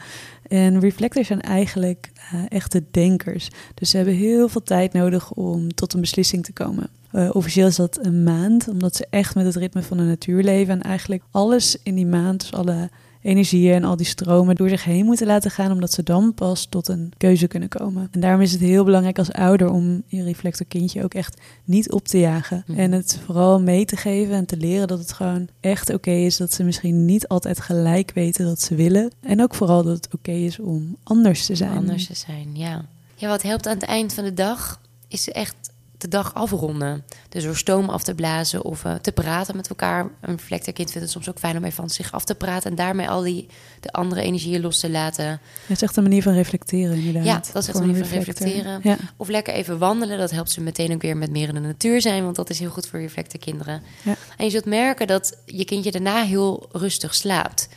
En 0.49 0.81
reflectors 0.81 1.27
zijn 1.27 1.41
eigenlijk 1.41 2.11
uh, 2.35 2.41
echte 2.49 2.83
denkers. 2.91 3.49
Dus 3.75 3.91
ze 3.91 3.97
hebben 3.97 4.15
heel 4.15 4.49
veel 4.49 4.63
tijd 4.63 4.93
nodig 4.93 5.33
om 5.33 5.75
tot 5.75 5.93
een 5.93 6.01
beslissing 6.01 6.45
te 6.45 6.53
komen. 6.53 6.89
Uh, 7.13 7.31
officieel 7.33 7.67
is 7.67 7.77
dat 7.77 7.99
een 8.03 8.23
maand, 8.23 8.69
omdat 8.69 8.97
ze 8.97 9.07
echt 9.11 9.35
met 9.35 9.45
het 9.45 9.57
ritme 9.57 9.83
van 9.83 9.97
de 9.97 10.03
natuur 10.03 10.43
leven. 10.43 10.75
En 10.75 10.83
eigenlijk 10.83 11.23
alles 11.31 11.77
in 11.83 11.95
die 11.95 12.07
maand, 12.07 12.41
dus 12.41 12.53
alle 12.53 12.91
energieën 13.29 13.75
en 13.75 13.85
al 13.85 13.97
die 13.97 14.07
stromen 14.07 14.55
door 14.55 14.69
zich 14.69 14.85
heen 14.85 15.05
moeten 15.05 15.27
laten 15.27 15.51
gaan, 15.51 15.73
omdat 15.73 15.93
ze 15.93 16.03
dan 16.03 16.35
pas 16.35 16.67
tot 16.67 16.89
een 16.89 17.13
keuze 17.17 17.47
kunnen 17.47 17.69
komen. 17.69 18.09
En 18.11 18.21
daarom 18.21 18.41
is 18.41 18.53
het 18.53 18.61
heel 18.61 18.85
belangrijk 18.85 19.19
als 19.19 19.33
ouder 19.33 19.71
om 19.71 20.03
je 20.07 20.23
reflectorkindje 20.23 21.05
ook 21.05 21.15
echt 21.15 21.41
niet 21.65 21.93
op 21.93 22.09
te 22.09 22.19
jagen. 22.19 22.65
Mhm. 22.67 22.79
En 22.79 22.93
het 22.93 23.21
vooral 23.25 23.61
mee 23.61 23.85
te 23.85 23.97
geven 23.97 24.35
en 24.35 24.47
te 24.47 24.57
leren 24.57 24.89
dat 24.89 24.99
het 24.99 25.13
gewoon 25.13 25.49
echt 25.61 25.95
oké 25.95 26.11
is 26.11 26.37
dat 26.37 26.53
ze 26.53 26.65
misschien 26.65 27.05
niet 27.05 27.29
altijd 27.29 27.61
gelijk 27.61 28.11
weten 28.15 28.45
dat 28.45 28.61
ze 28.61 28.75
willen. 28.75 29.11
En 29.21 29.43
ook 29.43 29.55
vooral 29.55 29.83
dat 29.83 29.97
het 29.97 30.15
oké 30.15 30.33
is 30.33 30.59
om 30.59 30.97
anders 31.03 31.47
te 31.47 31.55
zijn. 31.55 31.77
Anders 31.77 32.07
te 32.07 32.15
zijn, 32.15 32.57
ja. 32.57 32.85
Ja, 33.15 33.29
wat 33.29 33.43
helpt 33.43 33.67
aan 33.67 33.75
het 33.75 33.83
eind 33.83 34.13
van 34.13 34.25
de 34.25 34.35
dag 34.35 34.81
is 35.09 35.29
echt 35.29 35.68
de 35.99 36.09
dag 36.09 36.35
afronden. 36.35 37.05
Dus 37.29 37.45
door 37.45 37.57
stoom 37.57 37.89
af 37.89 38.03
te 38.03 38.15
blazen 38.15 38.65
of 38.65 38.85
uh, 38.85 38.95
te 38.95 39.13
praten 39.13 39.57
met 39.57 39.69
elkaar. 39.69 40.11
Een 40.21 40.37
reflectorkind 40.37 40.91
vindt 40.91 41.03
het 41.03 41.11
soms 41.11 41.29
ook 41.29 41.39
fijn 41.39 41.57
om 41.57 41.65
even 41.65 41.77
van 41.77 41.91
zich 41.91 42.13
af 42.13 42.25
te 42.25 42.35
praten... 42.35 42.71
en 42.71 42.77
daarmee 42.77 43.09
al 43.09 43.23
die 43.23 43.47
de 43.81 43.93
andere 43.93 44.23
energieën 44.23 44.61
los 44.61 44.81
te 44.81 44.91
laten. 44.91 45.27
Het 45.27 45.41
is 45.77 45.83
echt 45.83 45.97
een 45.97 46.03
manier 46.03 46.23
van 46.23 46.33
reflecteren 46.33 46.97
inderdaad. 46.97 47.25
Ja, 47.25 47.53
dat 47.53 47.63
is 47.63 47.69
echt 47.69 47.79
een 47.79 47.87
manier 47.87 48.05
van 48.05 48.19
reflecteren. 48.19 48.81
Ja. 48.83 48.97
Of 49.17 49.29
lekker 49.29 49.55
even 49.55 49.79
wandelen. 49.79 50.19
Dat 50.19 50.31
helpt 50.31 50.51
ze 50.51 50.61
meteen 50.61 50.93
ook 50.93 51.03
weer 51.03 51.17
met 51.17 51.31
meer 51.31 51.49
in 51.49 51.55
de 51.55 51.61
natuur 51.61 52.01
zijn... 52.01 52.25
want 52.25 52.37
dat 52.37 52.51
is 52.51 52.59
heel 52.59 52.71
goed 52.71 52.87
voor 52.87 53.01
reflectorkinderen. 53.01 53.83
Ja. 54.03 54.17
En 54.37 54.45
je 54.45 54.51
zult 54.51 54.65
merken 54.65 55.07
dat 55.07 55.39
je 55.47 55.65
kindje 55.65 55.91
daarna 55.91 56.23
heel 56.23 56.69
rustig 56.73 57.15
slaapt 57.15 57.69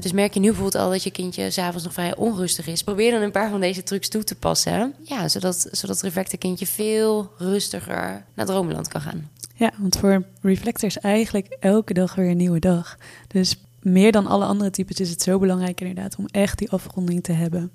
dus 0.00 0.12
merk 0.12 0.34
je 0.34 0.40
nu 0.40 0.46
bijvoorbeeld 0.46 0.84
al 0.84 0.90
dat 0.90 1.02
je 1.02 1.10
kindje 1.10 1.50
s'avonds 1.50 1.84
nog 1.84 1.92
vrij 1.92 2.16
onrustig 2.16 2.66
is. 2.66 2.82
Probeer 2.82 3.10
dan 3.10 3.22
een 3.22 3.30
paar 3.30 3.50
van 3.50 3.60
deze 3.60 3.82
trucs 3.82 4.08
toe 4.08 4.24
te 4.24 4.34
passen. 4.34 4.94
Ja, 5.02 5.28
zodat, 5.28 5.68
zodat 5.70 6.00
het 6.00 6.38
kindje 6.38 6.66
veel 6.66 7.32
rustiger 7.38 8.24
naar 8.34 8.46
droomland 8.46 8.88
kan 8.88 9.00
gaan. 9.00 9.30
Ja, 9.54 9.72
want 9.78 9.96
voor 9.96 10.24
reflector 10.40 10.88
is 10.88 10.98
eigenlijk 10.98 11.56
elke 11.60 11.94
dag 11.94 12.14
weer 12.14 12.30
een 12.30 12.36
nieuwe 12.36 12.58
dag. 12.58 12.96
Dus 13.28 13.56
meer 13.80 14.12
dan 14.12 14.26
alle 14.26 14.44
andere 14.44 14.70
types 14.70 15.00
is 15.00 15.10
het 15.10 15.22
zo 15.22 15.38
belangrijk 15.38 15.80
inderdaad 15.80 16.16
om 16.16 16.26
echt 16.26 16.58
die 16.58 16.70
afronding 16.70 17.22
te 17.22 17.32
hebben. 17.32 17.70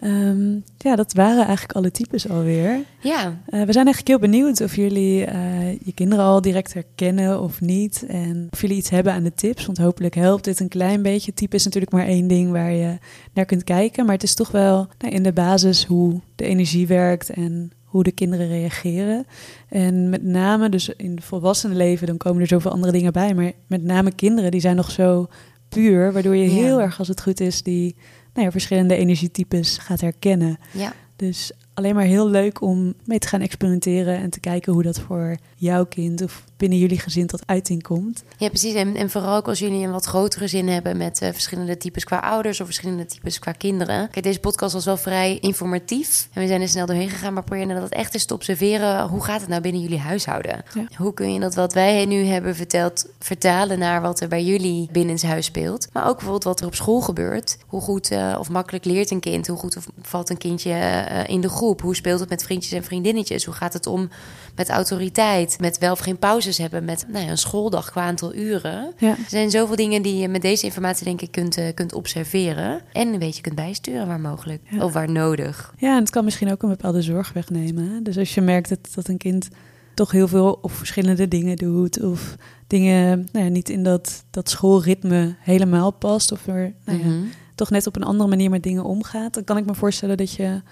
Ehm, 0.00 0.54
ja, 0.78 0.96
dat 0.96 1.12
waren 1.12 1.44
eigenlijk 1.44 1.72
alle 1.72 1.90
types 1.90 2.28
alweer. 2.28 2.80
Ja. 3.00 3.26
Uh, 3.26 3.62
we 3.62 3.72
zijn 3.72 3.86
eigenlijk 3.86 4.08
heel 4.08 4.18
benieuwd 4.18 4.60
of 4.60 4.76
jullie 4.76 5.26
uh, 5.26 5.72
je 5.72 5.92
kinderen 5.94 6.24
al 6.24 6.40
direct 6.40 6.74
herkennen 6.74 7.40
of 7.40 7.60
niet. 7.60 8.04
En 8.08 8.48
of 8.50 8.60
jullie 8.60 8.76
iets 8.76 8.90
hebben 8.90 9.12
aan 9.12 9.22
de 9.22 9.34
tips. 9.34 9.66
Want 9.66 9.78
hopelijk 9.78 10.14
helpt 10.14 10.44
dit 10.44 10.60
een 10.60 10.68
klein 10.68 11.02
beetje. 11.02 11.34
Type 11.34 11.56
is 11.56 11.64
natuurlijk 11.64 11.92
maar 11.92 12.06
één 12.06 12.26
ding 12.26 12.50
waar 12.50 12.72
je 12.72 12.98
naar 13.32 13.44
kunt 13.44 13.64
kijken. 13.64 14.04
Maar 14.04 14.14
het 14.14 14.22
is 14.22 14.34
toch 14.34 14.50
wel 14.50 14.88
nou, 14.98 15.14
in 15.14 15.22
de 15.22 15.32
basis 15.32 15.84
hoe 15.84 16.20
de 16.34 16.44
energie 16.44 16.86
werkt 16.86 17.30
en 17.30 17.70
hoe 17.84 18.02
de 18.02 18.12
kinderen 18.12 18.48
reageren. 18.48 19.26
En 19.68 20.08
met 20.08 20.22
name 20.22 20.68
dus 20.68 20.88
in 20.88 21.14
het 21.14 21.24
volwassenen 21.24 21.76
leven, 21.76 22.06
dan 22.06 22.16
komen 22.16 22.40
er 22.40 22.48
zoveel 22.48 22.70
andere 22.70 22.92
dingen 22.92 23.12
bij. 23.12 23.34
Maar 23.34 23.52
met 23.66 23.82
name 23.82 24.14
kinderen, 24.14 24.50
die 24.50 24.60
zijn 24.60 24.76
nog 24.76 24.90
zo 24.90 25.26
puur. 25.68 26.12
Waardoor 26.12 26.36
je 26.36 26.48
heel 26.48 26.80
erg, 26.80 26.98
als 26.98 27.08
het 27.08 27.22
goed 27.22 27.40
is, 27.40 27.62
die 27.62 27.96
nou 28.36 28.48
ja, 28.48 28.52
verschillende 28.52 28.96
energietypes 28.96 29.78
gaat 29.78 30.00
herkennen. 30.00 30.58
Ja. 30.72 30.92
Dus 31.16 31.52
alleen 31.74 31.94
maar 31.94 32.04
heel 32.04 32.28
leuk 32.28 32.60
om 32.60 32.94
mee 33.04 33.18
te 33.18 33.28
gaan 33.28 33.40
experimenteren 33.40 34.16
en 34.16 34.30
te 34.30 34.40
kijken 34.40 34.72
hoe 34.72 34.82
dat 34.82 35.00
voor 35.00 35.36
jouw 35.56 35.86
kind 35.86 36.22
of 36.22 36.44
binnen 36.56 36.78
jullie 36.78 36.98
gezin 36.98 37.26
tot 37.26 37.42
uiting 37.46 37.82
komt. 37.82 38.24
Ja, 38.36 38.48
precies. 38.48 38.74
En, 38.74 38.96
en 38.96 39.10
vooral 39.10 39.36
ook 39.36 39.48
als 39.48 39.58
jullie 39.58 39.84
een 39.84 39.92
wat 39.92 40.04
grotere 40.04 40.42
gezin 40.42 40.68
hebben 40.68 40.96
met 40.96 41.22
uh, 41.22 41.28
verschillende 41.32 41.76
types 41.76 42.04
qua 42.04 42.18
ouders 42.18 42.60
of 42.60 42.66
verschillende 42.66 43.06
types 43.06 43.38
qua 43.38 43.52
kinderen. 43.52 44.10
Kijk, 44.10 44.24
deze 44.24 44.40
podcast 44.40 44.72
was 44.72 44.84
wel 44.84 44.96
vrij 44.96 45.38
informatief 45.38 46.28
en 46.32 46.42
we 46.42 46.48
zijn 46.48 46.60
er 46.60 46.68
snel 46.68 46.86
doorheen 46.86 47.10
gegaan, 47.10 47.32
maar 47.32 47.44
probeer 47.44 47.68
dat 47.68 47.90
echt 47.90 48.14
eens 48.14 48.24
te 48.24 48.34
observeren. 48.34 49.08
Hoe 49.08 49.24
gaat 49.24 49.40
het 49.40 49.48
nou 49.48 49.62
binnen 49.62 49.80
jullie 49.80 49.98
huishouden? 49.98 50.64
Hoe 50.96 51.14
kun 51.14 51.32
je 51.32 51.40
dat 51.40 51.54
wat 51.54 51.72
wij 51.72 52.04
nu 52.04 52.24
hebben 52.24 52.56
verteld 52.56 53.06
vertalen 53.18 53.78
naar 53.78 54.00
wat 54.00 54.20
er 54.20 54.28
bij 54.28 54.44
jullie 54.44 54.88
binnen 54.92 55.14
het 55.14 55.24
huis 55.24 55.46
speelt? 55.46 55.88
Maar 55.92 56.06
ook 56.06 56.14
bijvoorbeeld 56.14 56.44
wat 56.44 56.60
er 56.60 56.66
op 56.66 56.74
school 56.74 57.00
gebeurt. 57.00 57.58
Hoe 57.66 57.80
goed 57.80 58.10
uh, 58.10 58.36
of 58.38 58.48
makkelijk 58.48 58.84
leert 58.84 59.10
een 59.10 59.20
kind? 59.20 59.46
Hoe 59.46 59.58
goed 59.58 59.76
of 59.76 59.86
valt 60.02 60.30
een 60.30 60.38
kindje 60.38 60.70
uh, 60.70 61.28
in 61.28 61.40
de 61.40 61.48
groep? 61.48 61.80
Hoe 61.80 61.94
speelt 61.94 62.20
het 62.20 62.28
met 62.28 62.42
vriendjes 62.42 62.72
en 62.72 62.84
vriendinnetjes? 62.84 63.44
Hoe 63.44 63.54
gaat 63.54 63.72
het 63.72 63.86
om 63.86 64.08
met 64.54 64.68
autoriteit? 64.68 65.60
Met 65.60 65.78
wel 65.78 65.92
of 65.92 65.98
geen 65.98 66.18
hebben? 66.54 66.84
Met 66.84 67.06
nou 67.08 67.24
ja, 67.24 67.30
een 67.30 67.38
schooldag 67.38 67.90
qua 67.90 68.02
aantal 68.02 68.34
uren. 68.34 68.92
Ja. 68.98 69.08
Er 69.08 69.28
zijn 69.28 69.50
zoveel 69.50 69.76
dingen 69.76 70.02
die 70.02 70.16
je 70.16 70.28
met 70.28 70.42
deze 70.42 70.64
informatie 70.64 71.04
denk 71.04 71.20
ik 71.20 71.30
kunt, 71.30 71.58
uh, 71.58 71.64
kunt 71.74 71.94
observeren. 71.94 72.80
En 72.92 73.12
een 73.12 73.18
beetje 73.18 73.42
kunt 73.42 73.54
bijsturen 73.54 74.06
waar 74.06 74.20
mogelijk. 74.20 74.62
Of 74.80 74.92
waar 74.92 75.10
nodig. 75.10 75.74
Ja, 75.78 75.94
en 75.94 76.00
het 76.00 76.10
kan 76.10 76.24
misschien 76.24 76.52
ook 76.52 76.62
een 76.62 76.68
bepaalde 76.68 77.02
zorg 77.02 77.32
wegnemen. 77.32 78.02
Dus 78.02 78.18
als 78.18 78.34
je 78.34 78.40
merkt 78.40 78.68
dat, 78.68 78.78
dat 78.94 79.08
een 79.08 79.16
kind 79.16 79.48
toch 79.94 80.10
heel 80.10 80.28
veel 80.28 80.58
of 80.62 80.72
verschillende 80.72 81.28
dingen 81.28 81.56
doet. 81.56 82.02
Of 82.02 82.36
dingen 82.66 83.28
nou 83.32 83.44
ja, 83.44 83.50
niet 83.50 83.68
in 83.68 83.82
dat, 83.82 84.24
dat 84.30 84.50
schoolritme 84.50 85.36
helemaal 85.38 85.90
past. 85.90 86.32
Of 86.32 86.46
er 86.46 86.74
nou 86.84 86.98
ja, 86.98 87.04
mhm. 87.04 87.24
toch 87.54 87.70
net 87.70 87.86
op 87.86 87.96
een 87.96 88.04
andere 88.04 88.28
manier 88.28 88.50
met 88.50 88.62
dingen 88.62 88.84
omgaat. 88.84 89.34
Dan 89.34 89.44
kan 89.44 89.56
ik 89.56 89.66
me 89.66 89.74
voorstellen 89.74 90.16
dat 90.16 90.32
je 90.32 90.62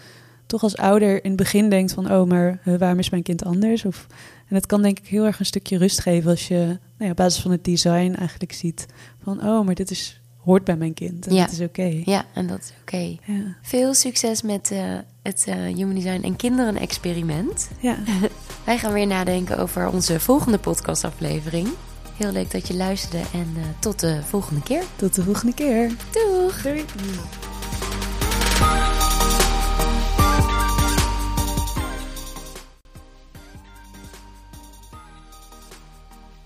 toch 0.47 0.63
als 0.63 0.77
ouder 0.77 1.25
in 1.25 1.31
het 1.31 1.37
begin 1.37 1.71
denkt 1.71 1.93
van... 1.93 2.13
oh, 2.13 2.29
maar 2.29 2.61
uh, 2.65 2.77
waarom 2.77 2.99
is 2.99 3.11
mijn 3.11 3.23
kind 3.23 3.45
anders? 3.45 3.85
Of, 3.85 4.07
en 4.49 4.55
het 4.55 4.67
kan 4.67 4.83
denk 4.83 4.99
ik 4.99 5.07
heel 5.07 5.25
erg 5.25 5.39
een 5.39 5.47
stukje 5.47 5.79
rust 5.79 6.01
geven... 6.01 6.31
als 6.31 6.49
je 6.49 6.57
nou 6.57 6.79
ja, 6.99 7.11
op 7.11 7.17
basis 7.17 7.43
van 7.43 7.51
het 7.51 7.65
design 7.65 8.15
eigenlijk 8.19 8.53
ziet 8.53 8.87
van... 9.23 9.47
oh, 9.47 9.65
maar 9.65 9.75
dit 9.75 9.91
is, 9.91 10.21
hoort 10.39 10.65
bij 10.65 10.77
mijn 10.77 10.95
kind 10.95 11.27
en 11.27 11.35
ja. 11.35 11.45
dat 11.45 11.53
is 11.53 11.61
oké. 11.61 12.03
Ja, 12.05 12.25
en 12.35 12.47
dat 12.47 12.59
is 12.59 12.73
oké. 12.81 13.17
Ja. 13.33 13.57
Veel 13.63 13.95
succes 13.95 14.43
met 14.43 14.71
uh, 14.73 14.99
het 15.23 15.45
uh, 15.49 15.55
Human 15.55 15.95
Design 15.95 16.23
en 16.23 16.37
Kinderen 16.37 16.77
experiment. 16.77 17.71
Ja. 17.81 17.97
Wij 18.65 18.79
gaan 18.79 18.93
weer 18.93 19.07
nadenken 19.07 19.59
over 19.59 19.89
onze 19.89 20.21
volgende 20.21 20.59
podcastaflevering. 20.59 21.69
Heel 22.17 22.33
leuk 22.33 22.51
dat 22.51 22.69
je 22.69 22.75
luisterde 22.75 23.25
en 23.33 23.55
uh, 23.57 23.63
tot 23.81 24.01
de 24.01 24.21
volgende 24.23 24.63
keer. 24.63 24.83
Tot 24.97 25.15
de 25.15 25.23
volgende 25.23 25.55
keer. 25.55 25.89
Doeg! 26.13 26.63
Doei! 26.63 26.85